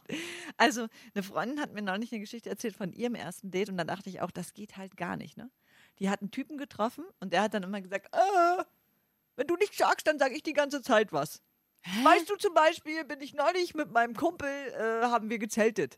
Also, 0.58 0.88
eine 1.14 1.22
Freundin 1.22 1.60
hat 1.60 1.74
mir 1.76 1.84
neulich 1.84 2.12
eine 2.12 2.22
Geschichte 2.22 2.50
erzählt 2.50 2.76
von 2.76 2.92
ihrem 2.92 3.14
ersten 3.14 3.52
Date 3.52 3.70
und 3.70 3.78
dann 3.78 3.86
dachte 3.86 4.10
ich 4.10 4.20
auch, 4.22 4.32
das 4.32 4.54
geht 4.56 4.78
halt 4.78 4.98
gar 4.98 5.16
nicht, 5.16 5.38
ne? 5.38 5.52
Die 6.00 6.10
hat 6.10 6.22
einen 6.22 6.32
Typen 6.32 6.58
getroffen 6.58 7.04
und 7.20 7.32
der 7.32 7.44
hat 7.44 7.54
dann 7.54 7.62
immer 7.62 7.82
gesagt, 7.82 8.08
äh, 8.16 8.64
wenn 9.40 9.48
du 9.48 9.56
nicht 9.56 9.74
sagst, 9.74 10.06
dann 10.06 10.20
sage 10.20 10.36
ich 10.36 10.44
die 10.44 10.54
ganze 10.54 10.82
Zeit 10.82 11.14
was. 11.14 11.42
Weißt 12.04 12.30
du 12.30 12.36
zum 12.36 12.54
Beispiel, 12.54 13.06
bin 13.06 13.22
ich 13.22 13.34
neulich 13.34 13.74
mit 13.74 13.90
meinem 13.90 14.14
Kumpel, 14.14 14.50
äh, 14.50 15.06
haben 15.06 15.30
wir 15.30 15.40
gezeltet. 15.40 15.98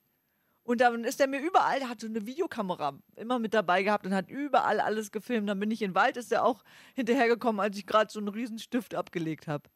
Und 0.61 0.79
dann 0.79 1.03
ist 1.03 1.19
er 1.19 1.25
mir 1.25 1.39
überall, 1.39 1.79
der 1.79 1.89
hat 1.89 2.01
so 2.01 2.05
eine 2.05 2.27
Videokamera 2.27 2.99
immer 3.15 3.39
mit 3.39 3.55
dabei 3.55 3.81
gehabt 3.81 4.05
und 4.05 4.13
hat 4.13 4.29
überall 4.29 4.79
alles 4.79 5.11
gefilmt. 5.11 5.49
Dann 5.49 5.59
bin 5.59 5.71
ich 5.71 5.81
in 5.81 5.89
den 5.89 5.95
Wald, 5.95 6.17
ist 6.17 6.31
er 6.31 6.45
auch 6.45 6.63
hinterhergekommen, 6.93 7.59
als 7.59 7.75
ich 7.77 7.87
gerade 7.87 8.11
so 8.11 8.19
einen 8.19 8.27
riesen 8.27 8.59
Stift 8.59 8.93
abgelegt 8.93 9.47
habe. 9.47 9.67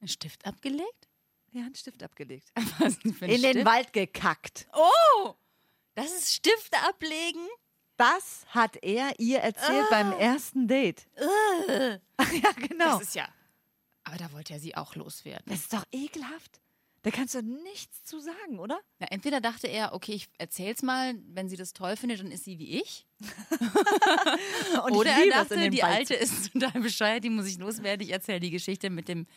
Ein 0.00 0.08
Stift 0.08 0.44
abgelegt? 0.44 1.08
Ja, 1.52 1.62
einen 1.62 1.76
Stift 1.76 2.02
abgelegt. 2.02 2.50
Was 2.80 2.98
denn 2.98 3.14
für 3.14 3.26
ein 3.26 3.30
In 3.30 3.42
den 3.42 3.52
Stift? 3.52 3.66
Wald 3.66 3.92
gekackt. 3.92 4.66
Oh! 4.72 5.34
Das 5.94 6.06
ist 6.06 6.32
Stifte 6.34 6.76
ablegen? 6.88 7.46
Das 8.02 8.46
hat 8.48 8.82
er 8.82 9.12
ihr 9.18 9.38
erzählt 9.38 9.86
beim 9.88 10.10
ersten 10.12 10.66
Date. 10.66 11.06
ja, 11.68 12.50
genau. 12.56 12.98
Das 12.98 13.02
ist 13.02 13.14
ja. 13.14 13.28
Aber 14.02 14.16
da 14.16 14.32
wollte 14.32 14.54
er 14.54 14.58
sie 14.58 14.76
auch 14.76 14.96
loswerden. 14.96 15.44
Das 15.46 15.60
ist 15.60 15.72
doch 15.72 15.84
ekelhaft. 15.92 16.60
Da 17.02 17.12
kannst 17.12 17.36
du 17.36 17.42
nichts 17.42 18.04
zu 18.04 18.18
sagen, 18.18 18.58
oder? 18.58 18.80
Na, 18.98 19.06
entweder 19.10 19.40
dachte 19.40 19.68
er, 19.68 19.92
okay, 19.92 20.14
ich 20.14 20.28
erzähl's 20.38 20.82
mal, 20.82 21.14
wenn 21.28 21.48
sie 21.48 21.56
das 21.56 21.74
toll 21.74 21.96
findet, 21.96 22.18
dann 22.18 22.32
ist 22.32 22.44
sie 22.44 22.58
wie 22.58 22.80
ich. 22.80 23.06
Und 24.84 24.92
Oder 24.92 25.10
ich 25.18 25.30
er 25.30 25.44
dachte, 25.44 25.70
die 25.70 25.82
Wald 25.82 26.10
alte 26.10 26.14
ist 26.14 26.52
total 26.52 26.80
bescheuert, 26.80 27.22
die 27.22 27.30
muss 27.30 27.46
ich 27.46 27.58
loswerden. 27.58 28.04
Ich 28.04 28.12
erzähle 28.12 28.40
die 28.40 28.50
Geschichte 28.50 28.90
mit 28.90 29.06
dem 29.06 29.28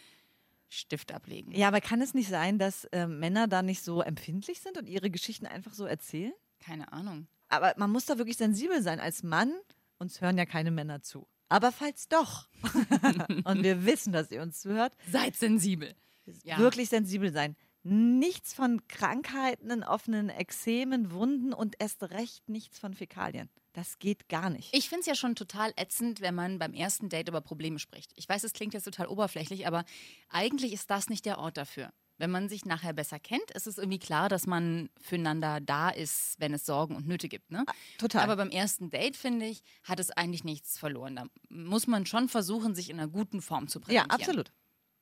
Stift 0.69 1.11
ablegen. 1.11 1.51
Ja, 1.51 1.67
aber 1.67 1.81
kann 1.81 2.01
es 2.01 2.15
nicht 2.15 2.29
sein, 2.29 2.57
dass 2.57 2.85
äh, 2.85 3.05
Männer 3.05 3.47
da 3.47 3.61
nicht 3.61 3.83
so 3.83 4.01
empfindlich 4.01 4.59
sind 4.61 4.79
und 4.79 4.89
ihre 4.89 5.11
Geschichten 5.11 5.45
einfach 5.45 5.73
so 5.73 5.85
erzählen? 5.85 6.33
Keine 6.59 6.91
Ahnung. 6.91 7.27
Aber 7.55 7.73
man 7.77 7.91
muss 7.91 8.05
da 8.05 8.17
wirklich 8.17 8.37
sensibel 8.37 8.81
sein. 8.81 8.99
Als 8.99 9.23
Mann, 9.23 9.53
uns 9.97 10.21
hören 10.21 10.37
ja 10.37 10.45
keine 10.45 10.71
Männer 10.71 11.01
zu. 11.01 11.27
Aber 11.49 11.71
falls 11.71 12.07
doch, 12.07 12.47
und 13.43 13.63
wir 13.63 13.85
wissen, 13.85 14.11
dass 14.11 14.31
ihr 14.31 14.41
uns 14.41 14.61
zuhört, 14.61 14.93
Seid 15.11 15.35
sensibel. 15.35 15.95
Ja. 16.43 16.57
wirklich 16.57 16.89
sensibel 16.89 17.31
sein. 17.31 17.55
Nichts 17.83 18.53
von 18.53 18.87
Krankheiten, 18.87 19.69
in 19.69 19.83
offenen 19.83 20.29
Ekzemen, 20.29 21.11
Wunden 21.11 21.53
und 21.53 21.75
erst 21.77 22.01
recht 22.03 22.49
nichts 22.49 22.79
von 22.79 22.95
Fäkalien. 22.95 23.49
Das 23.73 23.99
geht 23.99 24.27
gar 24.27 24.49
nicht. 24.49 24.73
Ich 24.73 24.89
finde 24.89 25.01
es 25.01 25.05
ja 25.05 25.15
schon 25.15 25.35
total 25.35 25.71
ätzend, 25.75 26.21
wenn 26.21 26.33
man 26.33 26.57
beim 26.57 26.73
ersten 26.73 27.09
Date 27.09 27.29
über 27.29 27.41
Probleme 27.41 27.77
spricht. 27.77 28.11
Ich 28.15 28.27
weiß, 28.27 28.43
es 28.43 28.53
klingt 28.53 28.73
jetzt 28.73 28.85
total 28.85 29.07
oberflächlich, 29.07 29.67
aber 29.67 29.83
eigentlich 30.29 30.73
ist 30.73 30.89
das 30.89 31.09
nicht 31.09 31.25
der 31.25 31.37
Ort 31.37 31.57
dafür. 31.57 31.91
Wenn 32.17 32.31
man 32.31 32.47
sich 32.47 32.65
nachher 32.65 32.93
besser 32.93 33.19
kennt, 33.19 33.51
ist 33.51 33.67
es 33.67 33.77
irgendwie 33.77 33.99
klar, 33.99 34.29
dass 34.29 34.47
man 34.47 34.89
füreinander 35.01 35.59
da 35.59 35.89
ist, 35.89 36.35
wenn 36.39 36.53
es 36.53 36.65
Sorgen 36.65 36.95
und 36.95 37.07
Nöte 37.07 37.27
gibt. 37.27 37.51
Ne? 37.51 37.65
Total. 37.97 38.23
Aber 38.23 38.37
beim 38.37 38.49
ersten 38.49 38.89
Date, 38.89 39.17
finde 39.17 39.45
ich, 39.47 39.63
hat 39.83 39.99
es 39.99 40.11
eigentlich 40.11 40.43
nichts 40.43 40.77
verloren. 40.77 41.15
Da 41.15 41.25
muss 41.49 41.87
man 41.87 42.05
schon 42.05 42.29
versuchen, 42.29 42.73
sich 42.73 42.89
in 42.89 42.99
einer 42.99 43.09
guten 43.09 43.41
Form 43.41 43.67
zu 43.67 43.79
ja, 43.79 43.83
präsentieren. 44.03 44.11
absolut. 44.11 44.51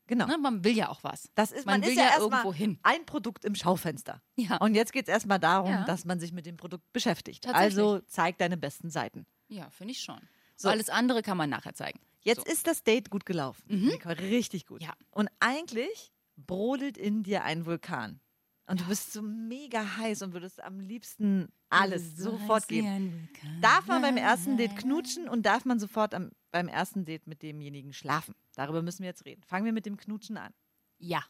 Genau. 0.08 0.28
Ne? 0.28 0.38
Man 0.38 0.64
will 0.64 0.76
ja 0.76 0.90
auch 0.90 1.04
was. 1.04 1.30
Das 1.36 1.52
ist, 1.52 1.66
man, 1.66 1.80
man, 1.80 1.84
will 1.84 1.90
ist 1.92 1.98
ja, 1.98 2.10
ja, 2.16 2.20
irgendwo 2.20 2.54
hin. 2.54 2.78
ein 2.84 3.06
Produkt 3.06 3.46
im 3.46 3.56
Schaufenster. 3.56 4.22
Ja. 4.36 4.58
Und 4.58 4.76
jetzt 4.76 4.92
geht 4.92 5.08
es 5.08 5.14
erstmal 5.14 5.40
darum, 5.40 5.72
Ja. 5.72 5.86
dass 5.86 6.04
man 6.06 6.20
sich 6.20 6.34
mit 6.34 6.46
dem 6.46 6.58
Produkt 6.58 6.92
beschäftigt. 6.94 7.48
Also 7.48 8.00
zeig 8.08 8.38
deine 8.38 8.58
besten 8.58 8.90
Seiten. 8.90 9.26
Ja, 9.48 9.70
finde 9.70 9.92
ich 9.94 10.02
schon. 10.02 10.20
So. 10.56 10.70
Alles 10.70 10.90
andere 10.90 11.22
kann 11.22 11.38
man 11.38 11.50
nachher 11.50 11.74
zeigen. 11.74 12.00
Jetzt 12.22 12.40
So. 12.42 12.46
Mhm. 12.46 12.52
ist 12.54 12.68
das 12.68 12.84
Date 12.84 13.10
gut 13.10 13.26
gelaufen. 13.26 13.64
Nicole, 13.68 14.18
richtig 14.20 14.66
gut. 14.66 14.82
Ja. 14.82 14.94
Und 15.12 15.30
eigentlich 15.40 16.13
brodelt 16.36 16.98
in 16.98 17.24
dir 17.24 17.44
ein 17.44 17.66
Vulkan. 17.66 18.20
Und 18.66 18.80
du 18.80 18.86
bist 18.86 19.12
so 19.12 19.22
mega 19.22 19.98
heiß 19.98 20.22
und 20.22 20.34
würdest 20.34 20.64
am 20.64 20.80
liebsten 20.80 21.52
alles 21.70 22.16
sofort 22.16 22.68
geben. 22.68 23.30
Darf 23.62 23.88
man 23.88 24.02
beim 24.02 24.16
ersten 24.16 24.56
Date 24.58 24.78
knutschen 24.78 25.28
und 25.28 25.46
darf 25.46 25.66
man 25.66 25.80
sofort 25.80 26.14
am, 26.14 26.32
beim 26.52 26.70
ersten 26.70 27.04
Date 27.04 27.28
mit 27.28 27.42
demjenigen 27.42 27.92
schlafen? 27.92 28.36
Darüber 28.56 28.82
müssen 28.82 29.00
wir 29.00 29.10
jetzt 29.10 29.26
reden. 29.26 29.44
Fangen 29.44 29.66
wir 29.66 29.74
mit 29.74 29.86
dem 29.86 29.98
Knutschen 29.98 30.38
an. 30.38 30.54
Ja, 30.98 31.24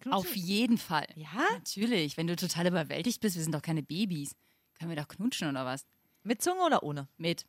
Knutschen 0.00 0.12
auf 0.12 0.36
jeden 0.36 0.78
Fall. 0.78 1.06
Ja? 1.16 1.44
Natürlich, 1.54 2.16
wenn 2.16 2.28
du 2.28 2.36
total 2.36 2.68
überwältigt 2.68 3.20
bist, 3.20 3.36
wir 3.36 3.42
sind 3.42 3.54
doch 3.54 3.62
keine 3.62 3.82
Babys. 3.82 4.36
Können 4.78 4.90
wir 4.90 4.96
doch 4.96 5.08
knutschen 5.08 5.48
oder 5.48 5.64
was? 5.64 5.86
Mit 6.22 6.42
Zunge 6.42 6.62
oder 6.62 6.82
ohne? 6.82 7.08
Mit. 7.16 7.46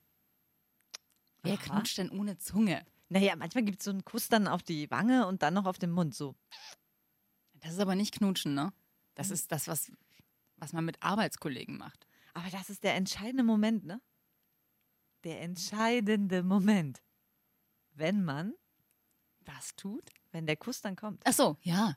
Wer 1.43 1.53
Aha. 1.53 1.61
knutscht 1.61 1.97
denn 1.97 2.09
ohne 2.09 2.37
Zunge? 2.37 2.83
Naja, 3.09 3.35
manchmal 3.35 3.63
gibt 3.63 3.79
es 3.79 3.85
so 3.85 3.91
einen 3.91 4.05
Kuss 4.05 4.27
dann 4.27 4.47
auf 4.47 4.63
die 4.63 4.89
Wange 4.91 5.27
und 5.27 5.41
dann 5.41 5.53
noch 5.53 5.65
auf 5.65 5.77
den 5.77 5.91
Mund. 5.91 6.15
So. 6.15 6.35
Das 7.61 7.73
ist 7.73 7.79
aber 7.79 7.95
nicht 7.95 8.13
Knutschen, 8.15 8.53
ne? 8.53 8.71
Das 9.15 9.31
ist 9.31 9.51
das, 9.51 9.67
was, 9.67 9.91
was 10.57 10.73
man 10.73 10.85
mit 10.85 11.01
Arbeitskollegen 11.03 11.77
macht. 11.77 12.07
Aber 12.33 12.49
das 12.49 12.69
ist 12.69 12.83
der 12.83 12.95
entscheidende 12.95 13.43
Moment, 13.43 13.85
ne? 13.85 14.01
Der 15.23 15.41
entscheidende 15.41 16.43
Moment. 16.43 17.01
Wenn 17.93 18.23
man, 18.23 18.53
Was 19.45 19.75
tut? 19.75 20.09
wenn 20.31 20.45
der 20.45 20.55
Kuss 20.55 20.81
dann 20.81 20.95
kommt. 20.95 21.21
Ach 21.25 21.33
so, 21.33 21.57
ja. 21.63 21.95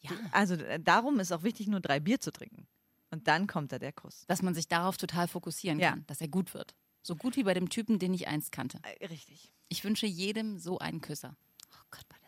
Ja. 0.00 0.10
Also 0.32 0.54
äh, 0.54 0.80
darum 0.80 1.20
ist 1.20 1.32
auch 1.32 1.42
wichtig, 1.44 1.66
nur 1.68 1.80
drei 1.80 2.00
Bier 2.00 2.20
zu 2.20 2.32
trinken. 2.32 2.66
Und 3.10 3.28
dann 3.28 3.46
kommt 3.46 3.70
da 3.72 3.78
der 3.78 3.92
Kuss. 3.92 4.24
Dass 4.26 4.42
man 4.42 4.54
sich 4.54 4.66
darauf 4.68 4.96
total 4.96 5.28
fokussieren 5.28 5.78
Ja. 5.78 5.90
kann, 5.90 6.06
dass 6.06 6.20
er 6.20 6.28
gut 6.28 6.52
wird. 6.54 6.74
So 7.02 7.14
gut 7.14 7.36
wie 7.36 7.44
bei 7.44 7.54
dem 7.54 7.68
Typen, 7.68 7.98
den 7.98 8.12
ich 8.14 8.26
einst 8.26 8.50
kannte. 8.50 8.80
Äh, 8.82 9.06
Richtig. 9.06 9.52
Ich 9.68 9.84
wünsche 9.84 10.06
jedem 10.06 10.58
so 10.58 10.78
einen 10.78 11.00
Küsser. 11.00 11.36
Oh 11.72 11.84
Gott. 11.90 12.04
Naja. 12.10 12.23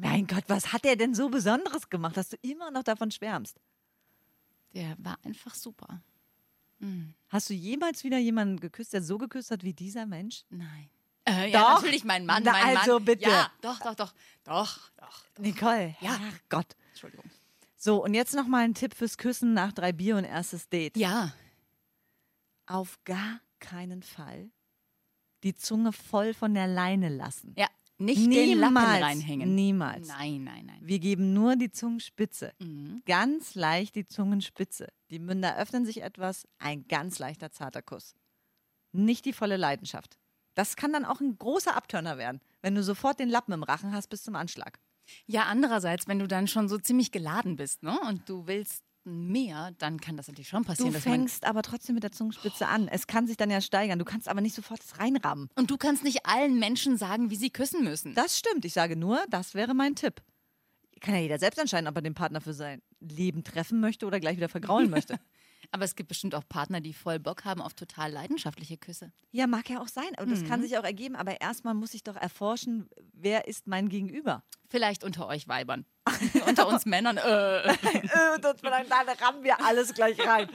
Mein 0.00 0.26
Gott, 0.26 0.44
was 0.48 0.72
hat 0.72 0.84
er 0.84 0.96
denn 0.96 1.14
so 1.14 1.28
Besonderes 1.28 1.88
gemacht, 1.90 2.16
dass 2.16 2.28
du 2.28 2.36
immer 2.42 2.70
noch 2.70 2.82
davon 2.82 3.10
schwärmst? 3.10 3.58
Der 4.74 4.96
war 4.98 5.18
einfach 5.24 5.54
super. 5.54 6.02
Hast 7.28 7.50
du 7.50 7.54
jemals 7.54 8.04
wieder 8.04 8.18
jemanden 8.18 8.60
geküsst, 8.60 8.92
der 8.92 9.02
so 9.02 9.18
geküsst 9.18 9.50
hat 9.50 9.64
wie 9.64 9.74
dieser 9.74 10.06
Mensch? 10.06 10.44
Nein. 10.48 10.88
Äh, 11.28 11.50
ja, 11.50 11.60
Doch. 11.60 11.82
natürlich 11.82 12.04
mein 12.04 12.24
Mann. 12.24 12.42
Na, 12.44 12.52
mein 12.52 12.76
also 12.76 12.94
Mann. 12.94 13.04
bitte. 13.04 13.28
Ja, 13.28 13.50
doch, 13.60 13.80
doch, 13.80 13.94
doch. 13.96 14.14
Doch, 14.44 14.90
doch. 14.96 15.24
Nicole, 15.38 15.96
Ja. 16.00 16.18
Gott. 16.48 16.76
Entschuldigung. 16.90 17.28
So, 17.76 18.02
und 18.04 18.14
jetzt 18.14 18.34
noch 18.34 18.46
mal 18.46 18.64
ein 18.64 18.74
Tipp 18.74 18.94
fürs 18.94 19.18
Küssen 19.18 19.54
nach 19.54 19.72
drei 19.72 19.92
Bier 19.92 20.16
und 20.16 20.24
erstes 20.24 20.68
Date. 20.68 20.96
Ja. 20.96 21.32
Auf 22.66 22.98
gar 23.04 23.40
keinen 23.58 24.02
Fall 24.02 24.50
die 25.42 25.54
Zunge 25.54 25.92
voll 25.92 26.32
von 26.34 26.54
der 26.54 26.66
Leine 26.66 27.08
lassen. 27.08 27.54
Ja. 27.56 27.68
Nicht 27.98 28.18
den 28.32 28.58
Lappen 28.58 28.74
Niemals. 28.74 29.02
reinhängen. 29.02 29.54
Niemals. 29.54 30.08
Nein, 30.08 30.44
nein, 30.44 30.66
nein. 30.66 30.78
Wir 30.80 31.00
geben 31.00 31.32
nur 31.32 31.56
die 31.56 31.70
Zungenspitze. 31.70 32.52
Mhm. 32.60 33.02
Ganz 33.06 33.56
leicht 33.56 33.96
die 33.96 34.06
Zungenspitze. 34.06 34.88
Die 35.10 35.18
Münder 35.18 35.56
öffnen 35.58 35.84
sich 35.84 36.02
etwas. 36.02 36.46
Ein 36.58 36.86
ganz 36.86 37.18
leichter, 37.18 37.50
zarter 37.50 37.82
Kuss. 37.82 38.14
Nicht 38.92 39.24
die 39.24 39.32
volle 39.32 39.56
Leidenschaft. 39.56 40.16
Das 40.54 40.76
kann 40.76 40.92
dann 40.92 41.04
auch 41.04 41.20
ein 41.20 41.38
großer 41.38 41.76
Abtörner 41.76 42.18
werden, 42.18 42.40
wenn 42.62 42.74
du 42.74 42.82
sofort 42.82 43.18
den 43.20 43.28
Lappen 43.28 43.52
im 43.52 43.62
Rachen 43.62 43.92
hast 43.92 44.08
bis 44.08 44.22
zum 44.22 44.36
Anschlag. 44.36 44.78
Ja, 45.26 45.44
andererseits, 45.44 46.06
wenn 46.06 46.18
du 46.18 46.28
dann 46.28 46.46
schon 46.48 46.68
so 46.68 46.78
ziemlich 46.78 47.10
geladen 47.12 47.56
bist, 47.56 47.82
ne? 47.82 47.98
Und 48.08 48.28
du 48.28 48.46
willst 48.46 48.82
mehr, 49.08 49.72
dann 49.78 50.00
kann 50.00 50.16
das 50.16 50.28
natürlich 50.28 50.48
schon 50.48 50.62
Du 50.62 50.68
passieren. 50.68 50.92
man, 50.92 51.00
fängst 51.02 51.44
aber 51.44 51.62
trotzdem 51.62 51.94
mit 51.94 52.04
der 52.04 52.12
Zungenspitze 52.12 52.66
an. 52.68 52.88
Es 52.88 53.06
kann 53.06 53.26
sich 53.26 53.36
dann 53.36 53.50
ja 53.50 53.60
steigern. 53.60 53.98
Du 53.98 54.04
kannst 54.04 54.28
aber 54.28 54.40
nicht 54.40 54.54
sofort 54.54 54.80
das 54.80 54.98
reinrammen. 54.98 55.48
und 55.56 55.70
du 55.70 55.76
kannst 55.76 56.04
nicht 56.04 56.26
allen 56.26 56.58
Menschen 56.58 56.96
sagen, 56.96 57.30
wie 57.30 57.36
sie 57.36 57.50
küssen 57.50 57.84
müssen. 57.84 58.14
Das 58.14 58.38
stimmt. 58.38 58.64
Ich 58.64 58.72
sage 58.72 58.96
nur, 58.96 59.20
das 59.30 59.54
wäre 59.54 59.74
mein 59.74 59.94
Tipp. 59.94 60.22
Kann 61.00 61.14
ja 61.14 61.20
jeder 61.20 61.38
selbst 61.38 61.58
entscheiden, 61.58 61.86
ob 61.88 61.94
er 61.96 62.02
den 62.02 62.14
Partner 62.14 62.40
für 62.40 62.52
sein 62.52 62.82
Leben 63.00 63.44
treffen 63.44 63.80
möchte 63.80 64.04
oder 64.06 64.18
gleich 64.20 64.36
wieder 64.36 64.48
vergraulen 64.48 64.90
möchte. 64.90 65.18
Aber 65.70 65.84
es 65.84 65.96
gibt 65.96 66.08
bestimmt 66.08 66.34
auch 66.34 66.48
Partner, 66.48 66.80
die 66.80 66.94
voll 66.94 67.18
Bock 67.18 67.44
haben 67.44 67.60
auf 67.60 67.74
total 67.74 68.10
leidenschaftliche 68.10 68.78
Küsse. 68.78 69.12
Ja, 69.32 69.46
mag 69.46 69.68
ja 69.68 69.80
auch 69.80 69.88
sein. 69.88 70.08
Und 70.18 70.30
das 70.30 70.44
kann 70.44 70.62
sich 70.62 70.78
auch 70.78 70.84
ergeben. 70.84 71.14
Aber 71.14 71.40
erstmal 71.40 71.74
muss 71.74 71.92
ich 71.92 72.02
doch 72.02 72.16
erforschen, 72.16 72.88
wer 73.12 73.46
ist 73.48 73.66
mein 73.66 73.90
Gegenüber. 73.90 74.42
Vielleicht 74.70 75.04
unter 75.04 75.26
euch 75.26 75.46
Weibern. 75.46 75.84
unter 76.46 76.68
uns 76.68 76.86
Männern. 76.86 77.18
Äh. 77.18 77.68
Äh, 77.68 78.40
dann 78.40 78.56
rammen 79.20 79.44
wir 79.44 79.62
alles 79.62 79.92
gleich 79.92 80.18
rein. 80.26 80.48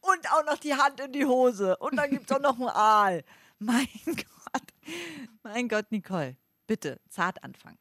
Und 0.00 0.32
auch 0.32 0.44
noch 0.44 0.58
die 0.58 0.74
Hand 0.74 1.00
in 1.00 1.12
die 1.12 1.24
Hose. 1.24 1.76
Und 1.76 1.96
dann 1.96 2.10
gibt 2.10 2.30
es 2.30 2.36
auch 2.36 2.40
noch 2.40 2.58
einen 2.58 2.68
Aal. 2.68 3.24
Mein 3.58 3.88
Gott. 4.04 4.62
Mein 5.42 5.68
Gott, 5.68 5.90
Nicole. 5.90 6.36
Bitte, 6.66 7.00
zart 7.08 7.42
anfangen. 7.44 7.78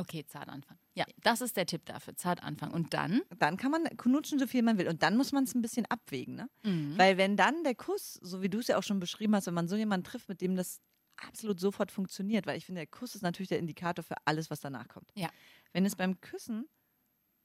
Okay, 0.00 0.24
zart 0.26 0.48
anfangen. 0.48 0.80
Ja, 0.94 1.04
das 1.22 1.42
ist 1.42 1.58
der 1.58 1.66
Tipp 1.66 1.84
dafür. 1.84 2.16
Zart 2.16 2.42
anfangen. 2.42 2.72
Und 2.72 2.94
dann? 2.94 3.20
Dann 3.38 3.58
kann 3.58 3.70
man 3.70 3.84
knutschen, 3.98 4.38
so 4.38 4.46
viel 4.46 4.62
man 4.62 4.78
will. 4.78 4.88
Und 4.88 5.02
dann 5.02 5.16
muss 5.16 5.32
man 5.32 5.44
es 5.44 5.54
ein 5.54 5.60
bisschen 5.60 5.84
abwägen. 5.86 6.36
Ne? 6.36 6.48
Weil 6.96 7.18
wenn 7.18 7.36
dann 7.36 7.62
der 7.64 7.74
Kuss, 7.74 8.14
so 8.22 8.40
wie 8.40 8.48
du 8.48 8.60
es 8.60 8.68
ja 8.68 8.78
auch 8.78 8.82
schon 8.82 8.98
beschrieben 8.98 9.36
hast, 9.36 9.46
wenn 9.46 9.54
man 9.54 9.68
so 9.68 9.76
jemanden 9.76 10.04
trifft, 10.04 10.30
mit 10.30 10.40
dem 10.40 10.56
das 10.56 10.80
absolut 11.16 11.60
sofort 11.60 11.92
funktioniert, 11.92 12.46
weil 12.46 12.56
ich 12.56 12.64
finde, 12.64 12.80
der 12.80 12.86
Kuss 12.86 13.14
ist 13.14 13.20
natürlich 13.20 13.50
der 13.50 13.58
Indikator 13.58 14.02
für 14.02 14.16
alles, 14.24 14.48
was 14.48 14.60
danach 14.60 14.88
kommt. 14.88 15.10
Ja. 15.14 15.28
Wenn 15.74 15.84
es 15.84 15.96
beim 15.96 16.18
Küssen 16.22 16.66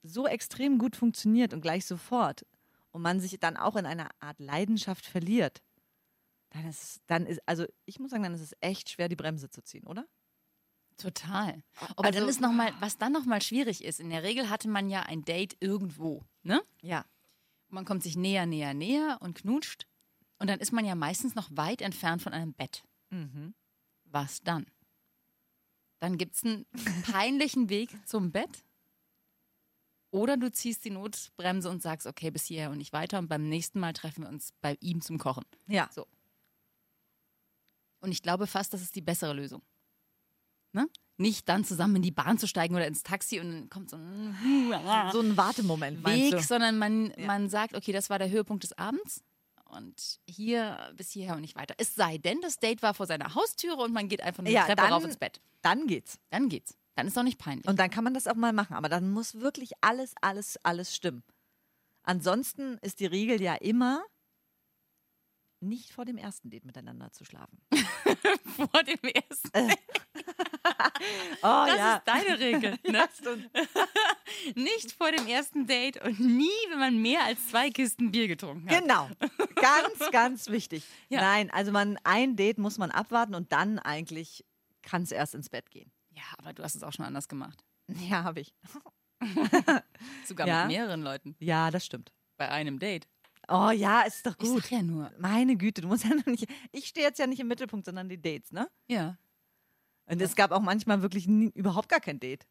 so 0.02 0.28
extrem 0.28 0.78
gut 0.78 0.96
funktioniert 0.96 1.54
und 1.54 1.60
gleich 1.60 1.86
sofort 1.86 2.46
und 2.91 3.02
man 3.02 3.20
sich 3.20 3.38
dann 3.38 3.58
auch 3.58 3.76
in 3.76 3.86
einer 3.86 4.10
Art 4.22 4.39
Leidenschaft 4.39 5.06
verliert, 5.06 5.62
dann 6.52 6.70
ist, 6.70 7.02
dann 7.08 7.26
ist, 7.26 7.41
also 7.46 7.65
ich 7.86 8.00
muss 8.00 8.12
sagen, 8.12 8.24
dann 8.24 8.34
ist 8.34 8.41
es 8.41 8.56
echt 8.62 8.89
schwer, 8.89 9.10
die 9.10 9.18
Bremse 9.18 9.50
zu 9.50 9.62
ziehen, 9.62 9.86
oder? 9.88 10.08
Total. 10.97 11.62
Aber 11.95 12.05
Also- 12.08 12.19
dann 12.19 12.29
ist 12.29 12.39
noch 12.41 12.51
mal, 12.53 12.73
was 12.79 12.97
dann 12.97 13.12
nochmal 13.12 13.41
schwierig 13.41 13.84
ist, 13.84 13.99
in 13.99 14.10
der 14.10 14.23
Regel 14.23 14.49
hatte 14.49 14.69
man 14.69 14.89
ja 14.89 15.01
ein 15.03 15.23
Date 15.23 15.58
irgendwo, 15.60 16.23
ne? 16.43 16.62
Ja. 16.81 17.05
Man 17.69 17.84
kommt 17.86 18.03
sich 18.03 18.15
näher, 18.15 18.45
näher, 18.45 18.73
näher 18.73 19.17
und 19.21 19.36
knutscht. 19.36 19.88
Und 20.38 20.47
dann 20.47 20.60
ist 20.60 20.71
man 20.71 20.86
ja 20.86 20.95
meistens 20.95 21.36
noch 21.36 21.49
weit 21.51 21.81
entfernt 21.81 22.21
von 22.21 22.34
einem 22.34 22.53
Bett. 22.53 22.84
Mhm. 23.10 23.53
Was 24.05 24.41
dann? 24.41 24.65
Dann 25.99 26.17
gibt 26.17 26.36
es 26.36 26.43
einen 26.43 26.65
peinlichen 27.03 27.69
Weg 27.69 27.89
zum 28.08 28.31
Bett. 28.31 28.63
Oder 30.12 30.38
du 30.38 30.49
ziehst 30.51 30.86
die 30.86 30.91
Notbremse 30.91 31.69
und 31.69 31.81
sagst, 31.81 32.08
okay, 32.08 32.31
bis 32.31 32.45
hierher 32.45 32.69
und 32.71 32.77
nicht 32.77 32.93
weiter. 32.93 33.19
Und 33.19 33.27
beim 33.27 33.49
nächsten 33.49 33.79
Mal 33.81 33.91
treffen 33.93 34.23
wir 34.23 34.29
uns 34.29 34.53
bei 34.62 34.77
ihm 34.79 35.01
zum 35.01 35.17
Kochen. 35.17 35.43
Ja. 35.67 35.89
So. 35.91 36.08
Und 37.99 38.12
ich 38.12 38.21
glaube 38.21 38.47
fast, 38.47 38.73
das 38.73 38.81
ist 38.81 38.95
die 38.95 39.01
bessere 39.01 39.34
Lösung. 39.34 39.62
Ne? 40.75 40.88
Nicht 41.17 41.47
dann 41.47 41.63
zusammen 41.63 41.95
in 41.95 42.01
die 42.01 42.11
Bahn 42.11 42.38
zu 42.38 42.47
steigen 42.47 42.75
oder 42.75 42.85
ins 42.85 43.01
Taxi 43.01 43.39
und 43.39 43.49
dann 43.49 43.69
kommt 43.69 43.89
so 43.89 43.95
ein 43.95 44.35
So 45.13 45.21
ein 45.21 45.38
Wartemoment, 45.38 46.05
Weg, 46.05 46.41
sondern 46.41 46.77
man, 46.77 47.13
man 47.25 47.49
sagt, 47.49 47.75
okay, 47.75 47.93
das 47.93 48.09
war 48.09 48.19
der 48.19 48.29
Höhepunkt 48.29 48.63
des 48.63 48.77
Abends 48.77 49.23
und 49.69 50.19
hier 50.29 50.77
bis 50.97 51.11
hierher 51.11 51.35
und 51.35 51.41
nicht 51.41 51.55
weiter. 51.55 51.73
Es 51.77 51.95
sei 51.95 52.17
denn, 52.17 52.41
das 52.41 52.59
Date 52.59 52.81
war 52.83 52.93
vor 52.93 53.07
seiner 53.07 53.33
Haustüre 53.35 53.77
und 53.77 53.93
man 53.93 54.09
geht 54.09 54.21
einfach 54.21 54.43
nur 54.43 54.49
die 54.49 54.53
Ja, 54.55 54.65
Treppe 54.65 54.81
dann- 54.81 54.91
rauf 54.93 55.05
ins 55.05 55.15
Bett. 55.17 55.39
Dann 55.61 55.88
geht's. 55.88 56.19
Dann 56.29 56.49
geht's. 56.49 56.75
Dann 56.95 57.07
ist 57.07 57.15
doch 57.17 57.23
nicht 57.23 57.39
peinlich. 57.39 57.67
Und 57.67 57.79
dann 57.79 57.89
kann 57.89 58.03
man 58.03 58.13
das 58.13 58.27
auch 58.27 58.35
mal 58.35 58.53
machen. 58.53 58.75
Aber 58.75 58.89
dann 58.89 59.09
muss 59.11 59.35
wirklich 59.39 59.71
alles, 59.81 60.13
alles, 60.21 60.57
alles 60.63 60.93
stimmen. 60.95 61.23
Ansonsten 62.03 62.77
ist 62.81 62.99
die 62.99 63.05
Regel 63.05 63.41
ja 63.41 63.55
immer, 63.55 64.03
nicht 65.62 65.91
vor 65.91 66.06
dem 66.06 66.18
ersten 66.18 66.50
Date 66.50 66.65
miteinander 66.65 67.12
zu 67.12 67.26
schlafen. 67.26 67.60
vor 68.56 68.84
dem 68.84 69.00
ersten. 69.04 69.74
Oh 71.44 71.65
Das 71.68 71.98
ist 71.98 72.08
deine 72.08 72.39
Regel. 72.39 72.80
Ne? 72.84 73.08
nicht 74.56 74.91
vor 74.94 75.12
dem 75.12 75.28
ersten 75.28 75.68
Date 75.68 76.02
und 76.04 76.20
nie, 76.20 76.50
wenn 76.70 76.80
man 76.80 76.98
mehr 77.02 77.24
als 77.24 77.48
zwei 77.50 77.70
Kisten 77.70 78.12
Bier 78.12 78.28
getrunken 78.28 78.70
hat. 78.70 78.82
Genau. 78.82 79.10
Ganz, 79.56 80.12
ganz 80.12 80.50
wichtig. 80.50 80.84
Ja. 81.10 81.22
Nein, 81.22 81.52
also 81.52 81.72
man 81.72 82.00
ein 82.04 82.36
Date 82.36 82.58
muss 82.58 82.78
man 82.78 82.89
abwarten 82.91 83.36
und 83.36 83.52
dann 83.52 83.78
eigentlich 83.80 84.46
kann 84.82 85.04
es 85.04 85.12
erst 85.12 85.36
ins 85.36 85.50
Bett 85.50 85.70
gehen. 85.70 85.91
Ja, 86.12 86.24
aber 86.38 86.54
du 86.54 86.63
hast 86.63 86.76
es 86.76 86.84
auch 86.84 86.94
schon 86.94 87.06
anders 87.06 87.28
gemacht. 87.28 87.63
Ja, 87.88 88.24
habe 88.24 88.39
ich. 88.39 88.56
Sogar 90.26 90.48
Ja. 90.48 90.65
mit 90.65 90.76
mehreren 90.78 91.02
Leuten. 91.04 91.36
Ja, 91.39 91.70
das 91.72 91.86
stimmt. 91.86 92.12
Bei 92.38 92.50
einem 92.50 92.80
Date. 92.80 93.08
Oh 93.47 93.69
ja, 93.71 94.01
ist 94.01 94.25
doch 94.25 94.36
Ich 94.39 94.47
gut. 94.49 94.63
sag 94.63 94.71
ja 94.71 94.81
nur. 94.81 95.12
Meine 95.19 95.55
Güte, 95.55 95.81
du 95.81 95.88
musst 95.88 96.03
ja 96.03 96.10
noch 96.15 96.25
nicht. 96.25 96.47
Ich 96.71 96.88
stehe 96.88 97.05
jetzt 97.05 97.19
ja 97.19 97.27
nicht 97.27 97.39
im 97.39 97.47
Mittelpunkt, 97.47 97.86
sondern 97.86 98.10
die 98.10 98.21
Dates, 98.21 98.51
ne? 98.51 98.69
Ja. 98.88 99.17
Und 100.08 100.21
es 100.21 100.36
gab 100.36 100.51
auch 100.51 100.62
manchmal 100.62 101.01
wirklich 101.01 101.27
nie, 101.27 101.49
überhaupt 101.55 101.89
gar 101.89 101.99
kein 101.99 102.19
Date. 102.19 102.45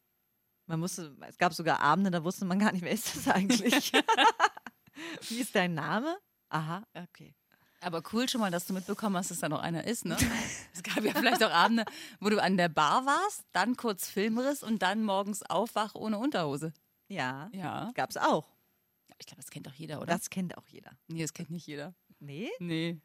Man 0.67 0.79
musste, 0.79 1.15
es 1.27 1.37
gab 1.37 1.53
sogar 1.53 1.79
Abende, 1.79 2.11
da 2.11 2.23
wusste 2.23 2.43
man 2.45 2.59
gar 2.59 2.71
nicht, 2.71 2.81
wer 2.83 2.91
ist 2.91 3.15
das 3.15 3.27
eigentlich? 3.27 3.91
Wie 5.29 5.39
ist 5.39 5.55
dein 5.55 5.73
Name? 5.73 6.17
Aha, 6.49 6.83
okay. 6.95 7.33
Aber 7.81 8.01
cool 8.13 8.27
schon 8.27 8.41
mal, 8.41 8.49
dass 8.49 8.65
du 8.65 8.73
mitbekommen 8.73 9.15
hast, 9.17 9.29
dass 9.29 9.39
da 9.41 9.49
noch 9.49 9.59
einer 9.61 9.83
ist, 9.83 10.05
ne? 10.05 10.17
Es 10.73 10.81
gab 10.81 11.03
ja 11.03 11.13
vielleicht 11.13 11.43
auch 11.43 11.51
Abende, 11.51 11.85
wo 12.19 12.29
du 12.29 12.41
an 12.41 12.57
der 12.57 12.69
Bar 12.69 13.05
warst, 13.05 13.43
dann 13.51 13.75
kurz 13.77 14.07
Filmriss 14.09 14.63
und 14.63 14.81
dann 14.81 15.03
morgens 15.03 15.43
aufwach 15.43 15.93
ohne 15.93 16.17
Unterhose. 16.17 16.73
Ja, 17.09 17.49
Ja. 17.53 17.91
gab's 17.93 18.17
auch. 18.17 18.54
Ich 19.17 19.25
glaube, 19.25 19.41
das 19.41 19.49
kennt 19.49 19.65
doch 19.67 19.73
jeder, 19.73 19.97
oder? 20.01 20.07
Das 20.13 20.29
kennt 20.29 20.57
auch 20.57 20.67
jeder. 20.67 20.91
nee, 21.07 21.21
das 21.21 21.33
kennt 21.33 21.49
nicht 21.49 21.67
jeder. 21.67 21.93
Nee? 22.19 22.49
Nee. 22.59 22.99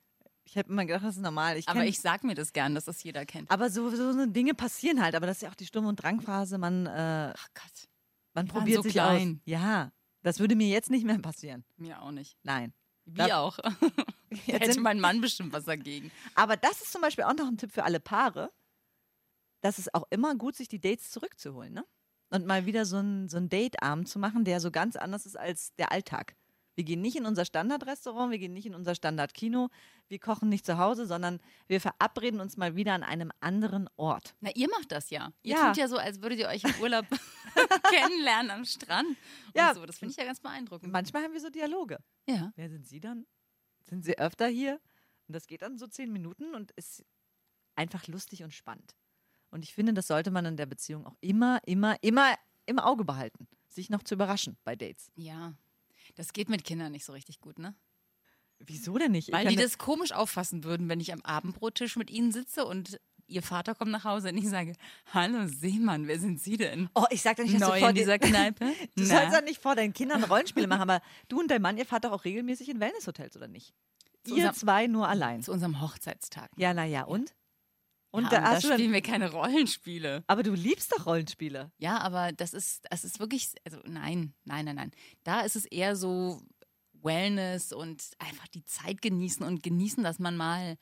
Ich 0.45 0.57
habe 0.59 0.69
immer 0.71 0.85
gedacht, 0.85 1.05
das 1.05 1.17
ist 1.17 1.23
normal. 1.23 1.57
Ich 1.59 1.69
Aber 1.69 1.85
ich 1.85 2.01
sag 2.01 2.25
mir 2.25 2.35
das 2.35 2.53
gern, 2.53 2.75
dass 2.75 2.87
das 2.87 3.03
jeder 3.03 3.25
kennt. 3.27 3.51
aber 3.51 3.71
so, 3.71 3.89
so, 3.91 4.13
so 4.13 4.27
Dinge 4.27 4.55
passieren 4.55 5.01
halt. 5.03 5.15
Aber 5.15 5.27
das 5.27 5.37
ist 5.37 5.43
ja 5.43 5.51
auch 5.51 5.55
die 5.55 5.67
Sturm- 5.67 5.87
und 5.87 5.97
Drangphase. 6.03 6.59
Man, 6.59 6.87
äh, 6.87 7.33
Ach 7.37 7.49
Gott. 7.55 7.89
man 8.35 8.47
Die 8.47 8.53
probiert 8.53 8.77
so 8.79 8.83
sich 8.83 8.93
klein. 8.93 9.37
aus. 9.37 9.43
Ja, 9.45 9.93
das 10.23 10.41
würde 10.41 10.57
mir 10.57 10.67
jetzt 10.69 10.91
nicht 10.91 11.05
mehr 11.05 11.19
passieren. 11.19 11.65
Mir 11.77 12.03
auch 12.03 12.11
nicht. 12.11 12.37
Nein. 12.43 12.73
Wie 13.05 13.15
Da- 13.19 13.39
auch. 13.41 13.59
Hätte 14.47 14.81
mein 14.81 14.99
Mann 15.01 15.21
bestimmt 15.21 15.53
was 15.53 15.65
dagegen. 15.67 16.11
Aber 16.35 16.57
das 16.57 16.81
ist 16.83 16.91
zum 16.93 17.01
Beispiel 17.03 17.25
auch 17.25 17.35
noch 17.35 17.47
ein 17.47 17.57
Tipp 17.59 17.73
für 17.73 17.85
alle 17.85 18.01
Paare. 18.01 18.51
Das 19.61 19.79
ist 19.79 19.95
auch 19.95 20.05
immer 20.11 20.35
gut, 20.37 20.57
sich 20.57 20.69
die 20.69 20.81
Dates 20.81 21.11
zurückzuholen, 21.11 21.75
ne? 21.75 21.85
Und 22.31 22.47
mal 22.47 22.65
wieder 22.67 22.85
so 22.85 22.97
ein, 22.99 23.29
so 23.29 23.37
ein 23.37 23.49
Date-Abend 23.49 24.09
zu 24.09 24.19
machen, 24.19 24.45
der 24.45 24.61
so 24.61 24.71
ganz 24.71 24.97
anders 24.97 25.27
ist 25.27 25.37
als 25.37 25.75
der 25.77 25.91
Alltag. 25.93 26.37
Wir 26.77 26.85
gehen 26.85 27.01
nicht 27.03 27.17
in 27.17 27.27
unser 27.27 27.45
Standardrestaurant, 27.45 28.31
wir 28.31 28.39
gehen 28.39 28.53
nicht 28.55 28.65
in 28.67 28.75
unser 28.75 28.95
Standardkino, 28.95 29.69
wir 30.09 30.19
kochen 30.21 30.49
nicht 30.49 30.65
zu 30.65 30.79
Hause, 30.79 31.05
sondern 31.07 31.41
wir 31.67 31.81
verabreden 31.81 32.41
uns 32.41 32.57
mal 32.57 32.77
wieder 32.77 32.95
an 32.95 33.03
einem 33.03 33.33
anderen 33.41 33.89
Ort. 33.97 34.35
Na, 34.41 34.51
ihr 34.55 34.69
macht 34.71 34.91
das 34.93 35.11
ja. 35.11 35.33
Ihr 35.43 35.57
Ja. 35.57 35.67
tut 35.69 35.77
ja 35.77 35.89
so, 35.89 35.99
als 35.99 36.23
würdet 36.23 36.39
ihr 36.39 36.49
euch 36.49 36.63
im 36.65 36.73
Urlaub 36.81 37.05
kennenlernen 37.91 38.51
am 38.53 38.65
Strand. 38.65 39.17
Ja. 39.55 39.75
so. 39.75 39.85
Das 39.85 39.99
finde 39.99 40.13
ich 40.13 40.17
ja 40.17 40.25
ganz 40.25 40.41
beeindruckend. 40.41 40.93
Manchmal 40.93 41.25
haben 41.25 41.33
wir 41.35 41.41
so 41.41 41.51
Dialoge. 41.51 41.99
Ja. 42.29 42.53
Wer 42.55 42.71
sind 42.71 42.87
Sie 42.87 43.01
dann? 43.01 43.27
Sind 43.85 44.05
Sie 44.05 44.17
öfter 44.19 44.47
hier? 44.47 44.81
Und 45.27 45.35
das 45.35 45.47
geht 45.49 45.63
dann 45.63 45.77
so 45.77 45.87
zehn 45.89 46.13
Minuten 46.13 46.55
und 46.55 46.71
ist 46.73 47.05
einfach 47.75 48.07
lustig 48.07 48.43
und 48.45 48.55
spannend. 48.55 48.95
Und 49.51 49.65
ich 49.65 49.75
finde, 49.75 49.93
das 49.93 50.07
sollte 50.07 50.31
man 50.31 50.45
in 50.47 50.57
der 50.57 50.67
Beziehung 50.67 51.07
auch 51.07 51.17
immer, 51.21 51.61
immer, 51.67 51.97
immer 52.03 52.35
im 52.67 52.79
Auge 52.79 53.05
behalten. 53.05 53.49
Sich 53.69 53.91
noch 53.91 54.03
zu 54.03 54.15
überraschen 54.15 54.57
bei 54.65 54.77
Dates. 54.77 55.11
Ja. 55.17 55.55
Das 56.15 56.33
geht 56.33 56.49
mit 56.49 56.65
Kindern 56.65 56.93
nicht 56.93 57.05
so 57.05 57.13
richtig 57.13 57.41
gut, 57.41 57.59
ne? 57.59 57.75
Wieso 58.59 58.99
denn 58.99 59.13
nicht? 59.13 59.29
Ich 59.29 59.35
Weil 59.35 59.47
die 59.47 59.57
das 59.57 59.79
komisch 59.79 60.13
auffassen 60.13 60.65
würden, 60.65 60.89
wenn 60.89 61.01
ich 61.01 61.13
am 61.13 61.23
Abendbrottisch 61.23 61.97
mit 61.97 62.11
ihnen 62.11 62.31
sitze 62.31 62.67
und 62.67 63.01
ihr 63.27 63.43
Vater 63.43 63.75
kommt 63.75 63.91
nach 63.91 64.05
Hause 64.05 64.29
und 64.31 64.39
ich 64.39 64.49
sage, 64.49 64.75
hallo 65.15 65.47
Seemann, 65.47 66.07
wer 66.07 66.19
sind 66.19 66.41
Sie 66.41 66.57
denn? 66.57 66.91
Oh, 66.95 67.07
ich 67.11 67.23
sag 67.23 67.37
doch 67.37 67.45
nicht, 67.45 67.55
dass 67.55 67.69
Neu 67.69 67.75
du 67.75 67.81
vor 67.81 67.89
in 67.91 67.95
dieser 67.95 68.19
Kneipe? 68.19 68.67
Du 68.97 69.05
Na? 69.05 69.21
sollst 69.21 69.33
ja 69.33 69.41
nicht 69.41 69.63
vor 69.63 69.77
deinen 69.77 69.95
Kindern 69.95 70.25
Rollenspiele 70.25 70.67
machen, 70.67 70.83
aber 70.83 71.01
du 71.29 71.41
und 71.41 71.51
dein 71.51 71.63
Mann, 71.63 71.79
ihr 71.79 71.87
fahrt 71.87 72.05
doch 72.05 72.13
auch 72.13 72.25
regelmäßig 72.25 72.69
in 72.69 72.81
Wellnesshotels, 72.81 73.37
oder 73.37 73.49
nicht? 73.49 73.73
Zu 74.25 74.37
ihr 74.37 74.53
zwei 74.53 74.87
nur 74.87 75.09
allein. 75.09 75.43
Zu 75.43 75.53
unserem 75.53 75.81
Hochzeitstag. 75.81 76.51
Ja, 76.57 76.75
naja, 76.75 77.05
und? 77.05 77.35
Und 78.13 78.25
ja, 78.25 78.31
da 78.31 78.37
und 78.39 78.45
da 78.45 78.59
du 78.61 78.69
dann, 78.69 78.79
spielen 78.79 78.93
wir 78.93 79.03
keine 79.03 79.31
Rollenspiele. 79.31 80.25
aber 80.27 80.43
du 80.43 80.53
liebst 80.53 80.93
doch 80.93 81.07
Rollenspiele. 81.07 81.71
Ja, 81.79 81.99
aber 82.01 82.33
das 82.33 82.55
ist, 82.55 82.85
das 82.91 83.05
ist 83.05 83.21
wirklich, 83.21 83.55
also 83.65 83.79
nein, 83.85 84.35
nein, 84.45 84.65
nein, 84.65 84.77
nein. 84.77 84.91
Da 85.23 85.41
ist 85.43 85.55
es 85.57 85.65
eher 85.65 85.95
so 85.97 86.43
Wellness 87.03 87.73
und 87.73 88.03
einfach 88.19 88.49
die 88.49 88.65
Zeit 88.65 89.01
genießen 89.01 89.47
und 89.47 89.63
genießen, 89.63 90.03
dass 90.05 90.19
man 90.19 90.37
mal 90.37 90.77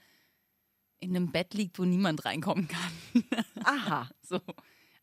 in 1.00 1.14
einem 1.14 1.30
Bett 1.30 1.54
liegt, 1.54 1.78
wo 1.78 1.84
niemand 1.84 2.24
reinkommen 2.24 2.66
kann. 2.66 3.24
Aha. 3.64 4.08
so. 4.22 4.36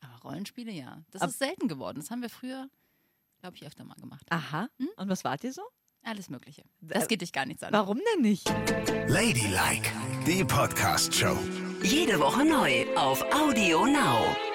Aber 0.02 0.18
Rollenspiele, 0.24 0.72
ja. 0.72 1.04
Das 1.12 1.22
Ab- 1.22 1.30
ist 1.30 1.40
selten 1.40 1.68
geworden. 1.68 2.00
Das 2.00 2.12
haben 2.12 2.22
wir 2.22 2.30
früher, 2.30 2.70
glaube 3.40 3.56
ich, 3.56 3.66
öfter 3.66 3.84
mal 3.86 3.96
gemacht. 3.96 4.26
Aha. 4.30 4.68
Und 4.98 5.08
was 5.10 5.24
wart 5.24 5.44
ihr 5.44 5.54
so? 5.54 5.62
Alles 6.04 6.30
Mögliche. 6.30 6.64
Das 6.82 7.08
geht 7.08 7.22
dich 7.22 7.32
gar 7.32 7.46
nichts 7.46 7.64
an. 7.64 7.72
Warum 7.72 8.00
denn 8.14 8.22
nicht? 8.24 8.48
Ladylike, 9.08 9.90
die 10.28 10.44
Podcast-Show. 10.44 11.38
Jede 11.86 12.20
Woche 12.20 12.44
neu 12.44 12.86
auf 12.96 13.22
Audio 13.32 13.86
Now. 13.86 14.55